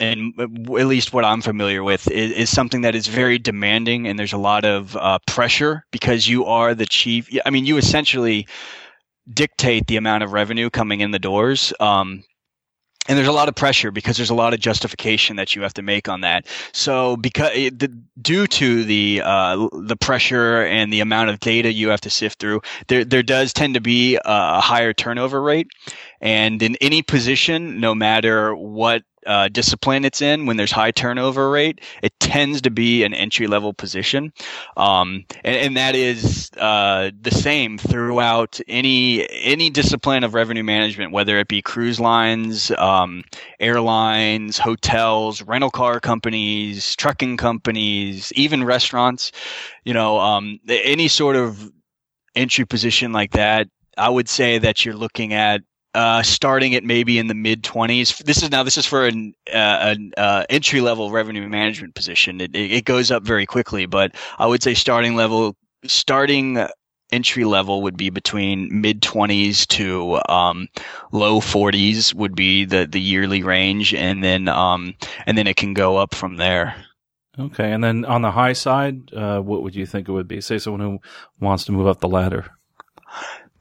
[0.01, 4.19] and at least what I'm familiar with is, is, something that is very demanding, and
[4.19, 7.29] there's a lot of uh, pressure because you are the chief.
[7.47, 8.47] I mean, you essentially
[9.33, 11.73] dictate the amount of revenue coming in the doors.
[11.81, 12.25] Um,
[13.09, 15.75] and there's a lot of pressure because there's a lot of justification that you have
[15.75, 16.47] to make on that.
[16.73, 17.89] So, because the,
[18.21, 22.39] due to the uh, the pressure and the amount of data you have to sift
[22.39, 25.67] through, there there does tend to be a higher turnover rate.
[26.23, 31.51] And in any position, no matter what uh, discipline it's in, when there's high turnover
[31.51, 34.33] rate, it tends to be an entry level position,
[34.77, 41.13] um, and, and, that is uh, the same throughout any any discipline of revenue management,
[41.13, 43.23] whether it be cruise lines, um,
[43.61, 49.33] airlines, hotels, rental car companies, trucking companies, even restaurants.
[49.85, 51.71] You know, um, any sort of
[52.35, 55.63] entry position like that, I would say that you're looking at
[55.95, 58.25] uh, starting at maybe in the mid 20s.
[58.25, 62.41] This is now this is for an, uh, an uh, entry level revenue management position.
[62.41, 66.67] It, it, goes up very quickly, but I would say starting level starting
[67.11, 70.69] entry level would be between mid 20s to um,
[71.13, 74.95] low 40s would be the the yearly range, and then um,
[75.27, 76.75] and then it can go up from there.
[77.39, 80.41] Okay, and then on the high side, uh, what would you think it would be?
[80.41, 80.99] Say someone who
[81.41, 82.51] wants to move up the ladder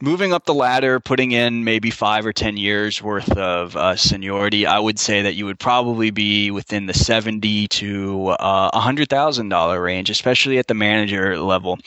[0.02, 4.66] moving up the ladder, putting in maybe five or 10 years worth of uh, seniority,
[4.66, 10.10] I would say that you would probably be within the 70 to uh, $100,000 range,
[10.10, 11.78] especially at the manager level.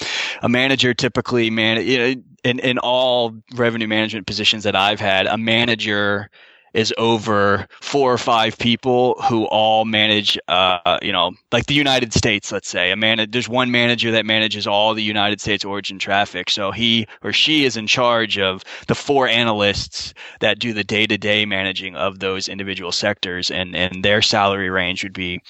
[0.42, 6.30] A manager typically, man, in, in all revenue management positions that I've had, a manager
[6.74, 12.12] is over four or five people who all manage, uh, you know, like the United
[12.12, 12.90] States, let's say.
[12.90, 16.50] A man, there's one manager that manages all the United States origin traffic.
[16.50, 21.06] So he or she is in charge of the four analysts that do the day
[21.06, 25.40] to day managing of those individual sectors, and, and their salary range would be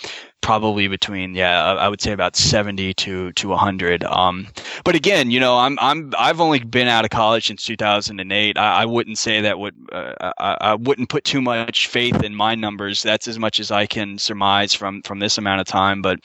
[0.44, 4.46] probably between yeah I would say about 70 to to 100 um
[4.84, 8.82] but again you know I'm I'm I've only been out of college since 2008 I,
[8.82, 12.54] I wouldn't say that would uh, I, I wouldn't put too much faith in my
[12.54, 13.02] numbers.
[13.02, 16.20] That's as much as I can surmise from from this amount of time but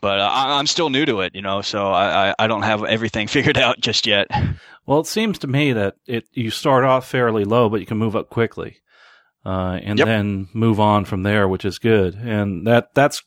[0.00, 3.26] but I, am still new to it you know so I I don't have everything
[3.36, 4.28] figured out just yet.
[4.86, 7.98] Well it seems to me that it you start off fairly low but you can
[7.98, 8.76] move up quickly
[9.46, 10.08] uh, and yep.
[10.08, 12.16] then move on from there, which is good.
[12.16, 13.22] And that that's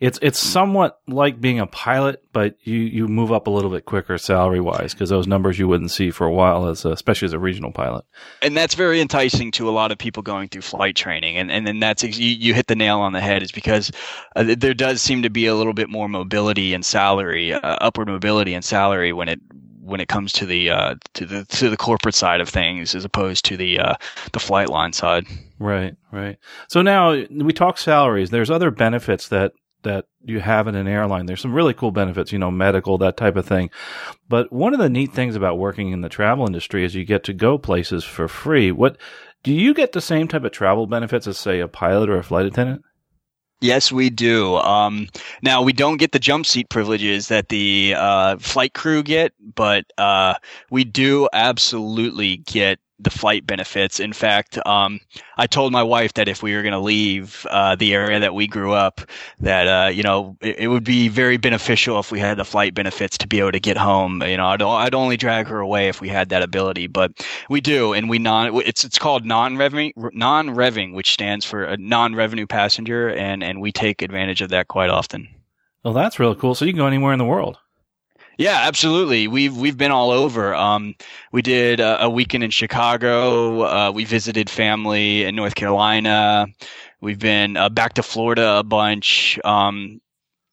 [0.00, 3.84] it's it's somewhat like being a pilot, but you you move up a little bit
[3.84, 7.26] quicker salary wise because those numbers you wouldn't see for a while, as a, especially
[7.26, 8.06] as a regional pilot.
[8.40, 11.36] And that's very enticing to a lot of people going through flight training.
[11.36, 13.92] And and then that's you, you hit the nail on the head is because
[14.36, 18.08] uh, there does seem to be a little bit more mobility and salary, uh, upward
[18.08, 19.40] mobility and salary when it
[19.90, 23.04] when it comes to the uh, to the to the corporate side of things as
[23.04, 23.94] opposed to the uh,
[24.32, 25.26] the flight line side.
[25.58, 26.38] Right, right.
[26.68, 28.30] So now we talk salaries.
[28.30, 31.26] There's other benefits that that you have in an airline.
[31.26, 33.70] There's some really cool benefits, you know, medical, that type of thing.
[34.28, 37.24] But one of the neat things about working in the travel industry is you get
[37.24, 38.72] to go places for free.
[38.72, 38.98] What
[39.42, 42.22] do you get the same type of travel benefits as say a pilot or a
[42.22, 42.82] flight attendant?
[43.60, 44.56] Yes, we do.
[44.56, 45.08] Um,
[45.42, 49.84] now we don't get the jump seat privileges that the uh, flight crew get, but
[49.98, 50.34] uh,
[50.70, 54.00] we do absolutely get the flight benefits.
[54.00, 55.00] In fact, um,
[55.36, 58.34] I told my wife that if we were going to leave uh, the area that
[58.34, 59.00] we grew up,
[59.40, 62.74] that uh, you know it, it, would be very beneficial if we had the flight
[62.74, 64.22] benefits to be able to get home.
[64.22, 67.12] You know, I'd, I'd only drag her away if we had that ability, but
[67.48, 71.76] we do, and we non it's it's called non revenue non-revving, which stands for a
[71.76, 75.28] non-revenue passenger, and and we take advantage of that quite often.
[75.84, 76.54] Well, that's really cool.
[76.54, 77.58] So you can go anywhere in the world.
[78.40, 79.28] Yeah, absolutely.
[79.28, 80.54] We've we've been all over.
[80.54, 80.94] Um,
[81.30, 83.64] we did a, a, weekend in Chicago.
[83.64, 86.46] Uh, we visited family in North Carolina.
[87.02, 89.38] We've been uh, back to Florida a bunch.
[89.44, 90.00] Um,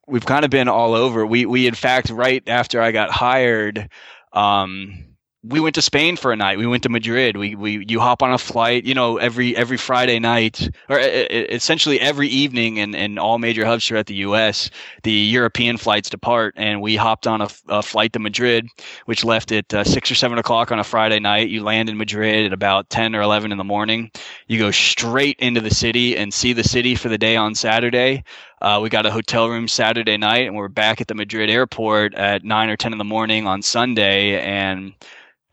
[0.06, 1.26] we've kind of been all over.
[1.26, 3.88] We we in fact right after I got hired.
[4.34, 5.06] Um,
[5.50, 6.58] we went to Spain for a night.
[6.58, 7.38] We went to Madrid.
[7.38, 12.00] We we you hop on a flight, you know, every every Friday night or essentially
[12.00, 14.70] every evening in, in all major hubs throughout the U.S.
[15.04, 18.68] The European flights depart, and we hopped on a, a flight to Madrid,
[19.06, 21.50] which left at uh, six or seven o'clock on a Friday night.
[21.50, 24.12] You land in Madrid at about ten or eleven in the morning.
[24.48, 28.24] You go straight into the city and see the city for the day on Saturday.
[28.62, 32.16] Uh, we got a hotel room Saturday night, and we're back at the Madrid airport
[32.16, 34.94] at nine or ten in the morning on Sunday, and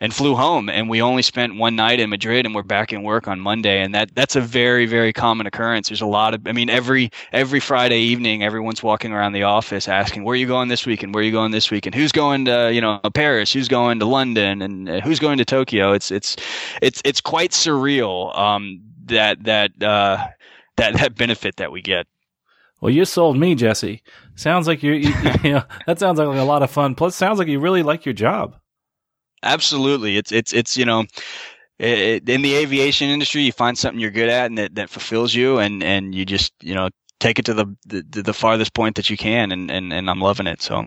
[0.01, 3.03] and flew home and we only spent one night in Madrid and we're back in
[3.03, 3.80] work on Monday.
[3.80, 5.88] And that that's a very very common occurrence.
[5.88, 9.88] There's a lot of I mean every every Friday evening everyone's walking around the office
[9.88, 12.45] asking where are you going this weekend where are you going this weekend who's going
[12.47, 13.53] to you know Paris?
[13.53, 14.62] Who's going to London?
[14.62, 15.92] And uh, who's going to Tokyo?
[15.92, 16.36] It's it's
[16.82, 20.26] it's it's quite surreal um that that uh
[20.76, 22.07] that that benefit that we get.
[22.80, 24.03] Well, you sold me, Jesse.
[24.34, 26.95] Sounds like you, you, you know, that sounds like a lot of fun.
[26.95, 28.57] Plus, sounds like you really like your job.
[29.45, 31.05] Absolutely, it's it's it's you know,
[31.78, 35.34] it, in the aviation industry, you find something you're good at and that, that fulfills
[35.34, 36.88] you, and and you just you know
[37.20, 40.20] take it to the, the the farthest point that you can, and and and I'm
[40.20, 40.62] loving it.
[40.62, 40.86] So,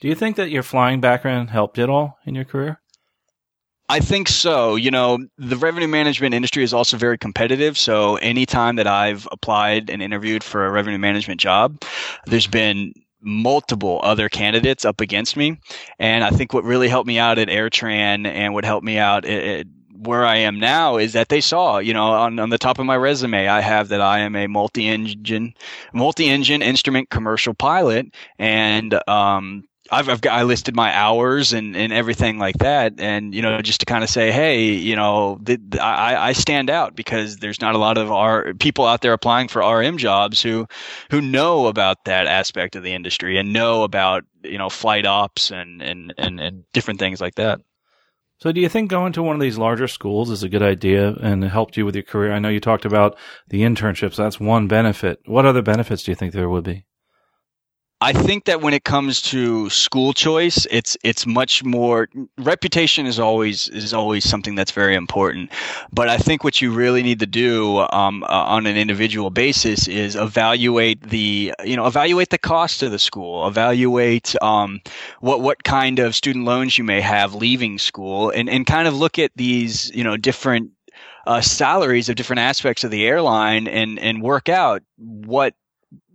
[0.00, 2.80] do you think that your flying background helped at all in your career?
[3.88, 4.74] I think so.
[4.74, 7.78] You know, the revenue management industry is also very competitive.
[7.78, 11.82] So anytime that I've applied and interviewed for a revenue management job,
[12.26, 12.92] there's been
[13.26, 15.58] multiple other candidates up against me.
[15.98, 19.26] And I think what really helped me out at AirTran and what helped me out
[19.26, 19.66] at,
[19.98, 22.86] where I am now is that they saw, you know, on, on the top of
[22.86, 25.54] my resume, I have that I am a multi-engine,
[25.92, 28.06] multi-engine instrument commercial pilot.
[28.38, 32.94] And, um, I've, I've got, I listed my hours and, and everything like that.
[32.98, 36.32] And, you know, just to kind of say, Hey, you know, the, the, I, I
[36.32, 39.98] stand out because there's not a lot of our people out there applying for RM
[39.98, 40.66] jobs who,
[41.10, 45.50] who know about that aspect of the industry and know about, you know, flight ops
[45.50, 47.60] and, and, and, and different things like that.
[48.38, 51.14] So, do you think going to one of these larger schools is a good idea
[51.14, 52.32] and helped you with your career?
[52.32, 53.16] I know you talked about
[53.48, 54.16] the internships.
[54.16, 55.20] That's one benefit.
[55.24, 56.84] What other benefits do you think there would be?
[58.02, 63.18] I think that when it comes to school choice, it's it's much more reputation is
[63.18, 65.50] always is always something that's very important.
[65.90, 69.88] But I think what you really need to do um, uh, on an individual basis
[69.88, 74.82] is evaluate the you know evaluate the cost of the school, evaluate um,
[75.20, 78.94] what what kind of student loans you may have leaving school, and and kind of
[78.94, 80.70] look at these you know different
[81.26, 85.54] uh, salaries of different aspects of the airline and and work out what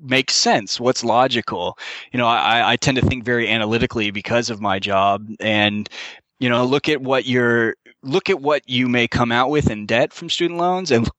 [0.02, 1.78] makes sense what's logical.
[2.12, 5.89] You know I, I tend to think very analytically because of my job and
[6.39, 9.86] you know look at what you're look at what you may come out with in
[9.86, 11.10] debt from student loans and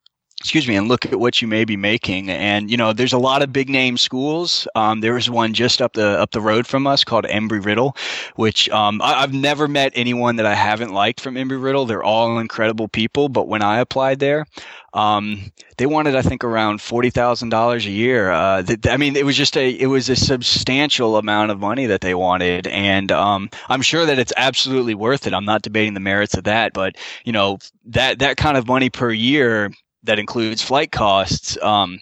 [0.43, 2.28] excuse me, and look at what you may be making.
[2.28, 4.66] And you know, there's a lot of big name schools.
[4.74, 7.97] Um, there is one just up the up the road from us called Embry Riddle,
[8.34, 11.86] which um, I, have never met anyone that I haven't liked from Embry Riddle.
[11.86, 13.28] They're all incredible people.
[13.28, 14.45] But when I applied there,
[14.93, 18.32] um, they wanted, I think, around forty thousand dollars a year.
[18.32, 21.86] Uh, th- I mean, it was just a it was a substantial amount of money
[21.86, 25.34] that they wanted, and um, I'm sure that it's absolutely worth it.
[25.34, 28.90] I'm not debating the merits of that, but you know that that kind of money
[28.90, 29.70] per year
[30.05, 31.57] that includes flight costs.
[31.62, 32.00] Um,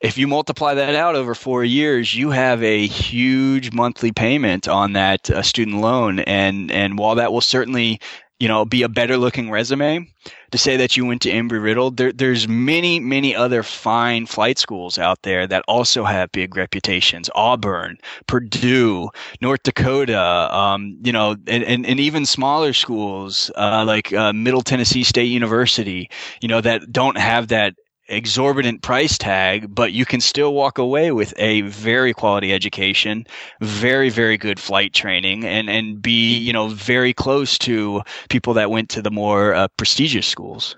[0.00, 4.92] if you multiply that out over four years, you have a huge monthly payment on
[4.92, 8.00] that uh, student loan, and and while that will certainly
[8.44, 10.06] you know be a better looking resume
[10.50, 14.58] to say that you went to Embry Riddle, there, there's many many other fine flight
[14.58, 17.30] schools out there that also have big reputations.
[17.34, 19.08] Auburn, Purdue,
[19.40, 24.62] North Dakota, um, you know, and, and, and even smaller schools uh, like uh, Middle
[24.62, 27.74] Tennessee State University, you know, that don't have that
[28.08, 33.26] exorbitant price tag, but you can still walk away with a very quality education,
[33.60, 38.70] very, very good flight training, and, and be, you know, very close to people that
[38.70, 40.76] went to the more uh, prestigious schools.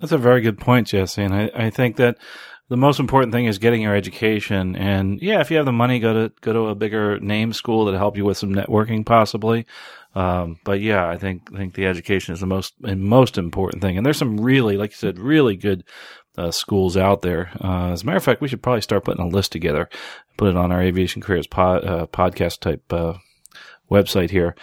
[0.00, 1.22] That's a very good point, Jesse.
[1.22, 2.18] And I, I think that
[2.68, 4.76] the most important thing is getting your education.
[4.76, 7.84] And yeah, if you have the money, go to, go to a bigger name school
[7.84, 9.66] that'll help you with some networking possibly.
[10.14, 13.96] Um, but yeah, I think, I think the education is the most, most important thing.
[13.96, 15.84] And there's some really, like you said, really good
[16.38, 17.50] uh, schools out there.
[17.62, 19.88] Uh, as a matter of fact, we should probably start putting a list together,
[20.36, 23.14] put it on our aviation careers pod, uh, podcast type uh,
[23.90, 24.54] website here.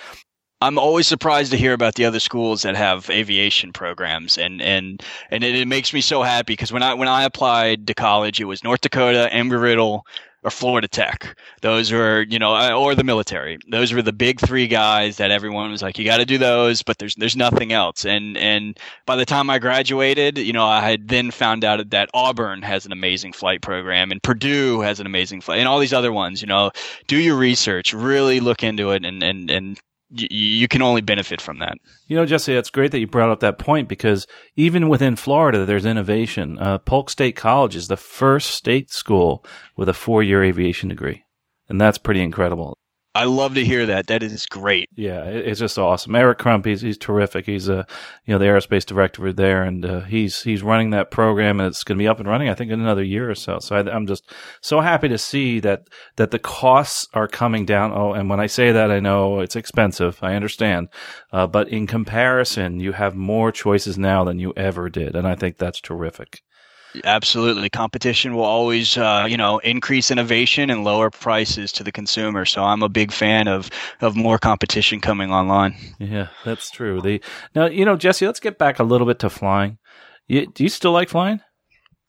[0.62, 5.04] I'm always surprised to hear about the other schools that have aviation programs, and and
[5.30, 8.40] and it, it makes me so happy because when I when I applied to college,
[8.40, 10.06] it was North Dakota, Embry Riddle,
[10.46, 11.36] or Florida Tech.
[11.62, 13.58] Those were, you know, uh, or the military.
[13.68, 16.84] Those were the big three guys that everyone was like, you got to do those,
[16.84, 18.06] but there's there's nothing else.
[18.06, 22.10] And and by the time I graduated, you know, I had then found out that
[22.14, 25.94] Auburn has an amazing flight program, and Purdue has an amazing flight, and all these
[25.94, 26.42] other ones.
[26.42, 26.72] You know,
[27.08, 29.80] do your research, really look into it, and and and
[30.16, 31.78] you can only benefit from that.
[32.08, 35.66] You know, Jesse, it's great that you brought up that point because even within Florida,
[35.66, 36.58] there's innovation.
[36.60, 39.46] Uh, Polk State College is the first state school
[39.76, 41.24] with a four year aviation degree.
[41.68, 42.78] And that's pretty incredible.
[43.16, 44.08] I love to hear that.
[44.08, 44.90] That is great.
[44.94, 46.14] Yeah, it's just awesome.
[46.16, 47.46] Eric Crump, he's he's terrific.
[47.46, 47.88] He's a
[48.26, 51.86] you know the aerospace director there, and uh, he's he's running that program, and it's
[51.86, 52.50] going to be up and running.
[52.50, 53.60] I think in another year or so.
[53.60, 55.88] So I, am just so happy to see that
[56.18, 57.94] that the costs are coming down.
[57.94, 60.20] Oh, and when I say that, I know it's expensive.
[60.22, 60.90] I understand,
[61.32, 65.36] uh, but in comparison, you have more choices now than you ever did, and I
[65.36, 66.42] think that's terrific.
[67.04, 67.70] Absolutely.
[67.70, 72.46] Competition will always, uh, you know, increase innovation and lower prices to the consumer.
[72.46, 73.70] So I'm a big fan of,
[74.02, 75.76] of more competition coming online.
[76.00, 77.02] Yeah, that's true.
[77.02, 77.22] The,
[77.54, 79.78] now, you know, Jesse, let's get back a little bit to flying.
[80.28, 81.42] You, do you still like flying?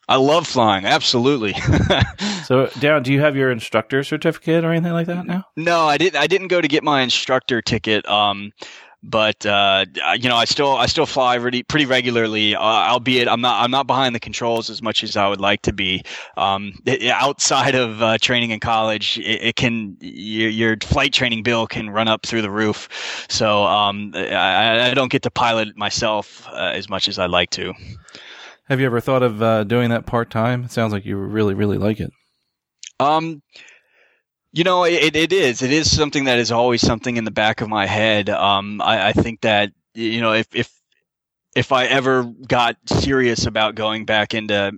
[0.09, 0.84] I love flying.
[0.84, 1.53] Absolutely.
[2.45, 5.45] so, Darren, do you have your instructor certificate or anything like that now?
[5.57, 6.20] No, I didn't.
[6.20, 8.09] I didn't go to get my instructor ticket.
[8.09, 8.53] Um,
[9.07, 9.87] but uh,
[10.19, 12.55] you know, I still I still fly pretty pretty regularly.
[12.55, 15.63] Uh, albeit I'm not I'm not behind the controls as much as I would like
[15.63, 16.03] to be.
[16.37, 21.43] Um, it, outside of uh, training in college, it, it can your, your, flight training
[21.43, 23.27] bill can run up through the roof.
[23.29, 27.51] So um, I, I, don't get to pilot myself uh, as much as I'd like
[27.51, 27.73] to.
[28.69, 30.65] Have you ever thought of uh, doing that part time?
[30.65, 32.11] It sounds like you really really like it.
[32.99, 33.43] Um
[34.57, 35.61] you know, it, it is.
[35.61, 38.31] It is something that is always something in the back of my head.
[38.31, 40.73] Um, I, I think that you know, if if
[41.55, 44.73] if I ever got serious about going back into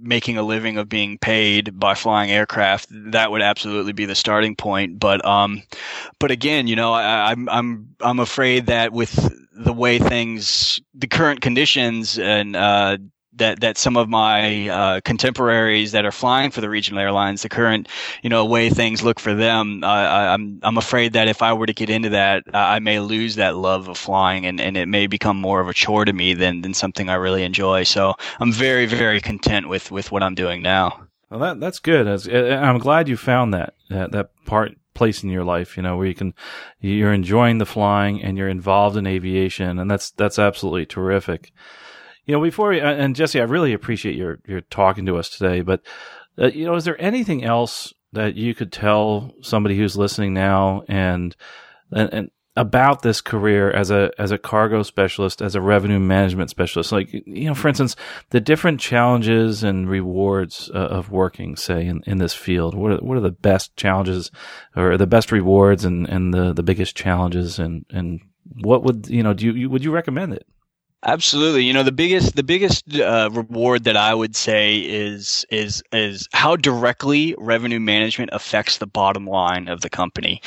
[0.00, 4.56] making a living of being paid by flying aircraft, that would absolutely be the starting
[4.56, 4.98] point.
[4.98, 5.62] But um,
[6.18, 11.06] but again, you know, I, I'm I'm I'm afraid that with the way things, the
[11.06, 12.98] current conditions and uh,
[13.40, 17.48] that that some of my uh, contemporaries that are flying for the regional airlines, the
[17.48, 17.88] current
[18.22, 21.66] you know way things look for them, uh, I'm I'm afraid that if I were
[21.66, 25.06] to get into that, I may lose that love of flying, and, and it may
[25.06, 27.82] become more of a chore to me than than something I really enjoy.
[27.82, 31.08] So I'm very very content with with what I'm doing now.
[31.30, 32.06] Well, that that's good.
[32.08, 36.06] I'm glad you found that that, that part place in your life, you know, where
[36.06, 36.34] you can,
[36.80, 41.52] you're enjoying the flying and you're involved in aviation, and that's that's absolutely terrific.
[42.26, 45.62] You know, before we, and Jesse, I really appreciate your your talking to us today.
[45.62, 45.82] But
[46.38, 50.82] uh, you know, is there anything else that you could tell somebody who's listening now
[50.88, 51.34] and
[51.92, 56.50] and, and about this career as a as a cargo specialist, as a revenue management
[56.50, 56.92] specialist.
[56.92, 57.96] Like you know, for instance,
[58.30, 62.74] the different challenges and rewards uh, of working, say, in, in this field.
[62.74, 64.30] What are, what are the best challenges
[64.76, 68.20] or the best rewards and, and the, the biggest challenges and and
[68.60, 69.32] what would you know?
[69.32, 70.46] Do you would you recommend it?
[71.04, 71.64] Absolutely.
[71.64, 76.28] You know, the biggest the biggest uh, reward that I would say is is is
[76.32, 80.42] how directly revenue management affects the bottom line of the company.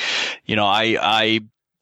[0.46, 1.40] You know, I I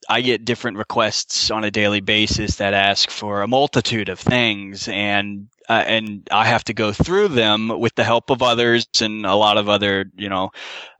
[0.09, 4.87] I get different requests on a daily basis that ask for a multitude of things
[4.87, 9.25] and uh, and I have to go through them with the help of others and
[9.25, 10.51] a lot of other, you know,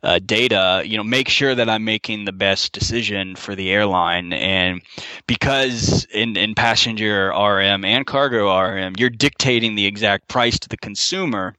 [0.04, 4.34] uh, data, you know, make sure that I'm making the best decision for the airline.
[4.34, 4.82] And
[5.28, 10.78] because in, in passenger RM and cargo RM, you're dictating the exact price to the
[10.78, 11.56] consumer.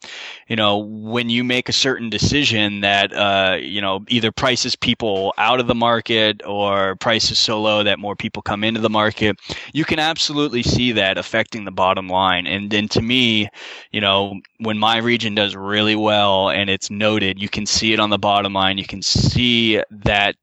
[0.48, 5.32] You know, when you make a certain decision that, uh, you know, either prices people
[5.38, 9.38] out of the market or prices so low that more people come into the market,
[9.72, 12.48] you can absolutely see that affecting the bottom line.
[12.48, 13.49] And then to me,
[13.90, 18.01] you know, when my region does really well and it's noted, you can see it
[18.01, 18.78] on the bottom line.
[18.78, 20.36] You can see that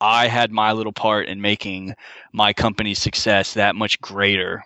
[0.00, 1.94] I had my little part in making
[2.32, 4.64] my company's success that much greater.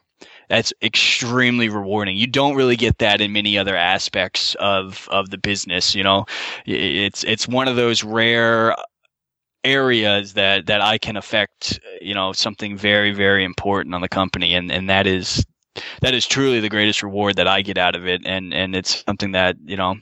[0.49, 2.17] That's extremely rewarding.
[2.17, 5.95] You don't really get that in many other aspects of, of the business.
[5.95, 6.25] You know,
[6.67, 8.75] it's, it's one of those rare
[9.65, 14.55] areas that, that I can affect, you know, something very, very important on the company.
[14.55, 15.45] And, and that is
[16.01, 19.05] that is truly the greatest reward that I get out of it, and and it's
[19.07, 19.97] something that you know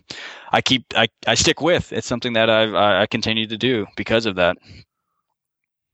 [0.52, 1.92] I keep I, I stick with.
[1.92, 4.56] It's something that I I continue to do because of that.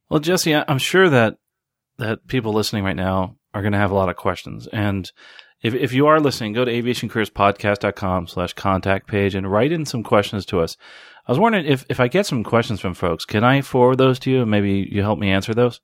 [0.09, 1.37] Well, Jesse, I'm sure that
[1.99, 5.11] that people listening right now are going to have a lot of questions, and
[5.62, 10.03] if if you are listening, go to aviationcareerspodcast.com slash contact page and write in some
[10.03, 10.76] questions to us.
[11.26, 14.18] I was wondering if, if I get some questions from folks, can I forward those
[14.20, 14.43] to you?
[14.43, 15.80] and Maybe you help me answer those?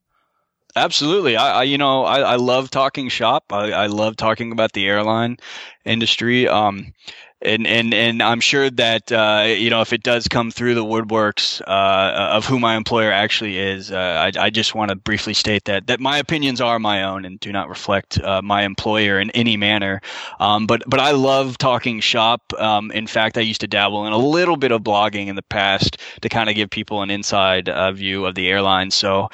[0.76, 1.36] Absolutely.
[1.36, 3.52] I, I you know, I, I, love talking shop.
[3.52, 5.38] I, I, love talking about the airline
[5.84, 6.46] industry.
[6.46, 6.92] Um,
[7.40, 10.84] and, and, and I'm sure that, uh, you know, if it does come through the
[10.84, 13.96] woodworks, uh, of who my employer actually is, uh,
[14.36, 17.38] I, I just want to briefly state that, that my opinions are my own and
[17.38, 20.00] do not reflect, uh, my employer in any manner.
[20.40, 22.42] Um, but, but I love talking shop.
[22.58, 25.42] Um, in fact, I used to dabble in a little bit of blogging in the
[25.42, 28.90] past to kind of give people an inside uh, view of the airline.
[28.90, 29.30] So,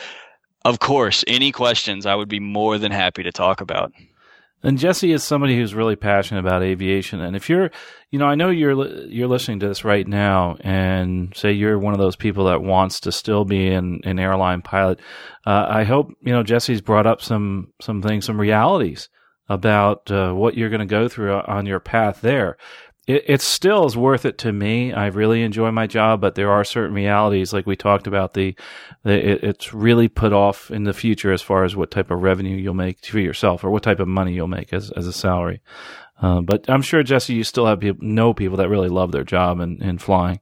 [0.65, 3.93] of course, any questions I would be more than happy to talk about.
[4.62, 7.21] And Jesse is somebody who's really passionate about aviation.
[7.21, 7.71] And if you're,
[8.11, 11.93] you know, I know you're you're listening to this right now, and say you're one
[11.93, 15.01] of those people that wants to still be an, an airline pilot.
[15.47, 19.11] Uh, I hope you know Jesse's brought up some some things, some realities
[19.51, 22.57] about uh, what you're going to go through on your path there
[23.07, 24.93] it, it still is worth it to me.
[24.93, 28.35] I really enjoy my job, but there are certain realities, like we talked about.
[28.35, 28.55] The,
[29.03, 32.23] the it, it's really put off in the future as far as what type of
[32.23, 35.13] revenue you'll make for yourself, or what type of money you'll make as as a
[35.13, 35.61] salary.
[36.21, 39.25] Uh, but I'm sure Jesse, you still have people, know people that really love their
[39.25, 40.41] job and, and flying.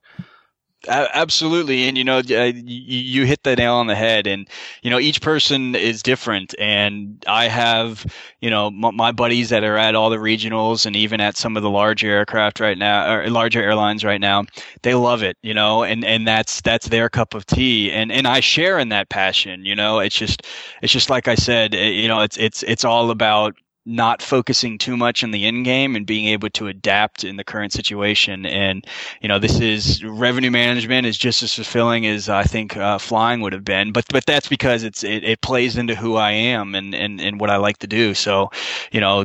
[0.89, 4.27] Absolutely, and you know, uh, you hit the nail on the head.
[4.27, 4.49] And
[4.83, 6.57] you know, each person is different.
[6.59, 8.05] And I have,
[8.41, 11.63] you know, my buddies that are at all the regionals and even at some of
[11.63, 14.45] the larger aircraft right now, or larger airlines right now.
[14.83, 17.93] They love it, you know, and and that's that's their cup of tea.
[17.93, 19.65] And and I share in that passion.
[19.65, 20.43] You know, it's just
[20.83, 21.77] it's just like I said.
[21.77, 23.55] Eh, you know, it's it's it's all about
[23.85, 27.45] not focusing too much on the end game and being able to adapt in the
[27.45, 28.47] current situation.
[28.47, 28.87] And,
[29.21, 33.41] you know, this is revenue management is just as fulfilling as I think uh, flying
[33.41, 33.93] would have been.
[33.93, 37.41] But, but that's because it's, it, it plays into who I am and, and, and
[37.41, 38.15] what I like to do.
[38.15, 38.51] So,
[38.93, 39.25] you know,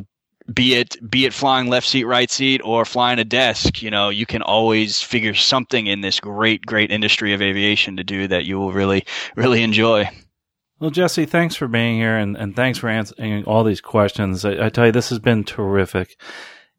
[0.52, 4.08] be it be it flying left seat right seat or flying a desk you know
[4.08, 8.46] you can always figure something in this great great industry of aviation to do that
[8.46, 9.04] you will really
[9.36, 10.08] really enjoy
[10.80, 14.44] well, Jesse, thanks for being here and, and thanks for answering all these questions.
[14.44, 16.16] I, I, tell you, this has been terrific.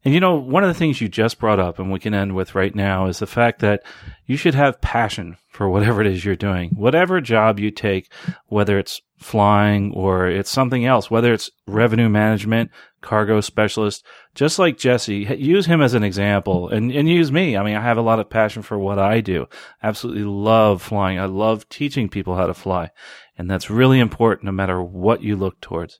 [0.04, 2.34] And you know, one of the things you just brought up and we can end
[2.34, 3.82] with right now is the fact that
[4.24, 6.70] you should have passion for whatever it is you're doing.
[6.70, 8.10] Whatever job you take,
[8.46, 12.70] whether it's flying or it's something else, whether it's revenue management,
[13.02, 17.58] cargo specialist, just like Jesse, use him as an example and, and use me.
[17.58, 19.46] I mean, I have a lot of passion for what I do.
[19.82, 21.18] Absolutely love flying.
[21.18, 22.90] I love teaching people how to fly.
[23.40, 25.98] And that's really important no matter what you look towards.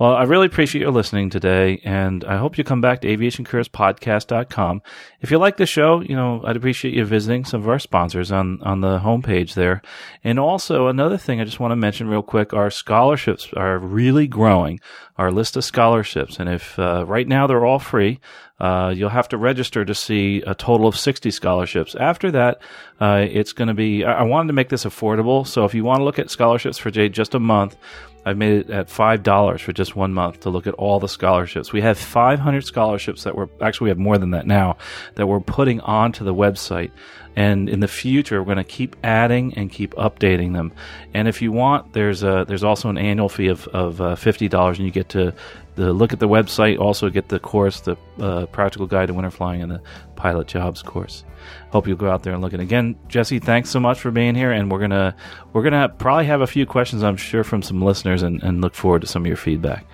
[0.00, 1.80] Well, I really appreciate your listening today.
[1.84, 4.82] And I hope you come back to aviationcareerspodcast.com.
[5.20, 8.32] If you like the show, you know, I'd appreciate you visiting some of our sponsors
[8.32, 9.80] on, on the homepage there.
[10.24, 14.26] And also another thing I just want to mention real quick, our scholarships are really
[14.26, 14.80] growing,
[15.16, 16.40] our list of scholarships.
[16.40, 18.18] And if, uh, right now they're all free,
[18.62, 21.96] uh, you'll have to register to see a total of 60 scholarships.
[21.96, 22.62] After that,
[23.00, 25.44] uh, it's going to be, I-, wanted to make this affordable.
[25.44, 27.76] So if you want to look at scholarships for just a month,
[28.24, 31.72] I've made it at $5 for just one month to look at all the scholarships.
[31.72, 34.76] We have 500 scholarships that we're, actually, we have more than that now,
[35.16, 36.92] that we're putting onto the website.
[37.34, 40.72] And in the future, we're going to keep adding and keep updating them.
[41.14, 44.68] And if you want, there's a, there's also an annual fee of, of uh, $50
[44.76, 45.34] and you get to
[45.74, 49.30] the look at the website, also get the course, the uh, practical guide to winter
[49.30, 49.80] flying and the
[50.16, 51.24] pilot jobs course.
[51.70, 52.52] Hope you'll go out there and look.
[52.52, 54.52] And again, Jesse, thanks so much for being here.
[54.52, 55.16] And we're gonna
[55.52, 58.74] we're gonna probably have a few questions, I'm sure, from some listeners, and, and look
[58.74, 59.86] forward to some of your feedback.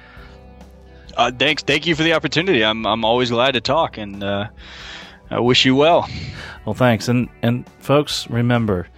[1.16, 2.64] Uh, thanks, thank you for the opportunity.
[2.64, 4.48] I'm I'm always glad to talk, and uh,
[5.30, 6.08] I wish you well.
[6.64, 8.88] Well, thanks, and and folks, remember,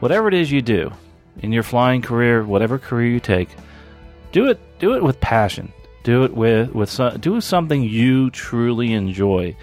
[0.00, 0.92] whatever it is you do
[1.40, 3.48] in your flying career, whatever career you take,
[4.32, 5.72] do it do it with passion
[6.02, 9.56] do it with with some, do something you truly enjoy,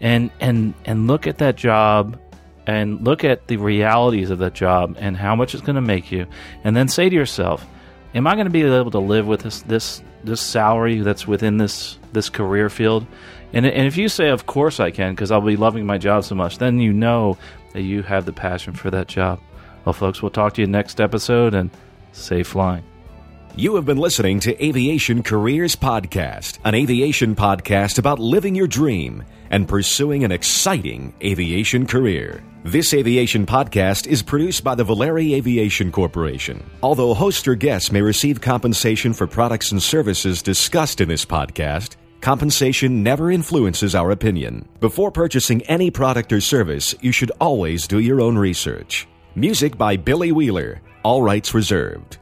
[0.00, 2.18] and and and look at that job,
[2.66, 6.10] and look at the realities of that job and how much it's going to make
[6.10, 6.26] you,
[6.64, 7.66] and then say to yourself,
[8.14, 11.58] "Am I going to be able to live with this this this salary that's within
[11.58, 13.06] this this career field?"
[13.52, 16.24] And and if you say, "Of course I can," because I'll be loving my job
[16.24, 17.36] so much, then you know
[17.72, 19.40] that you have the passion for that job.
[19.84, 21.70] Well, folks, we'll talk to you next episode, and
[22.12, 22.84] safe flying.
[23.54, 29.24] You have been listening to Aviation Careers Podcast, an aviation podcast about living your dream
[29.50, 32.42] and pursuing an exciting aviation career.
[32.64, 36.64] This aviation podcast is produced by the Valeri Aviation Corporation.
[36.82, 41.96] Although host or guests may receive compensation for products and services discussed in this podcast,
[42.22, 44.68] Compensation never influences our opinion.
[44.78, 49.08] Before purchasing any product or service, you should always do your own research.
[49.34, 52.18] Music by Billy Wheeler, all rights reserved.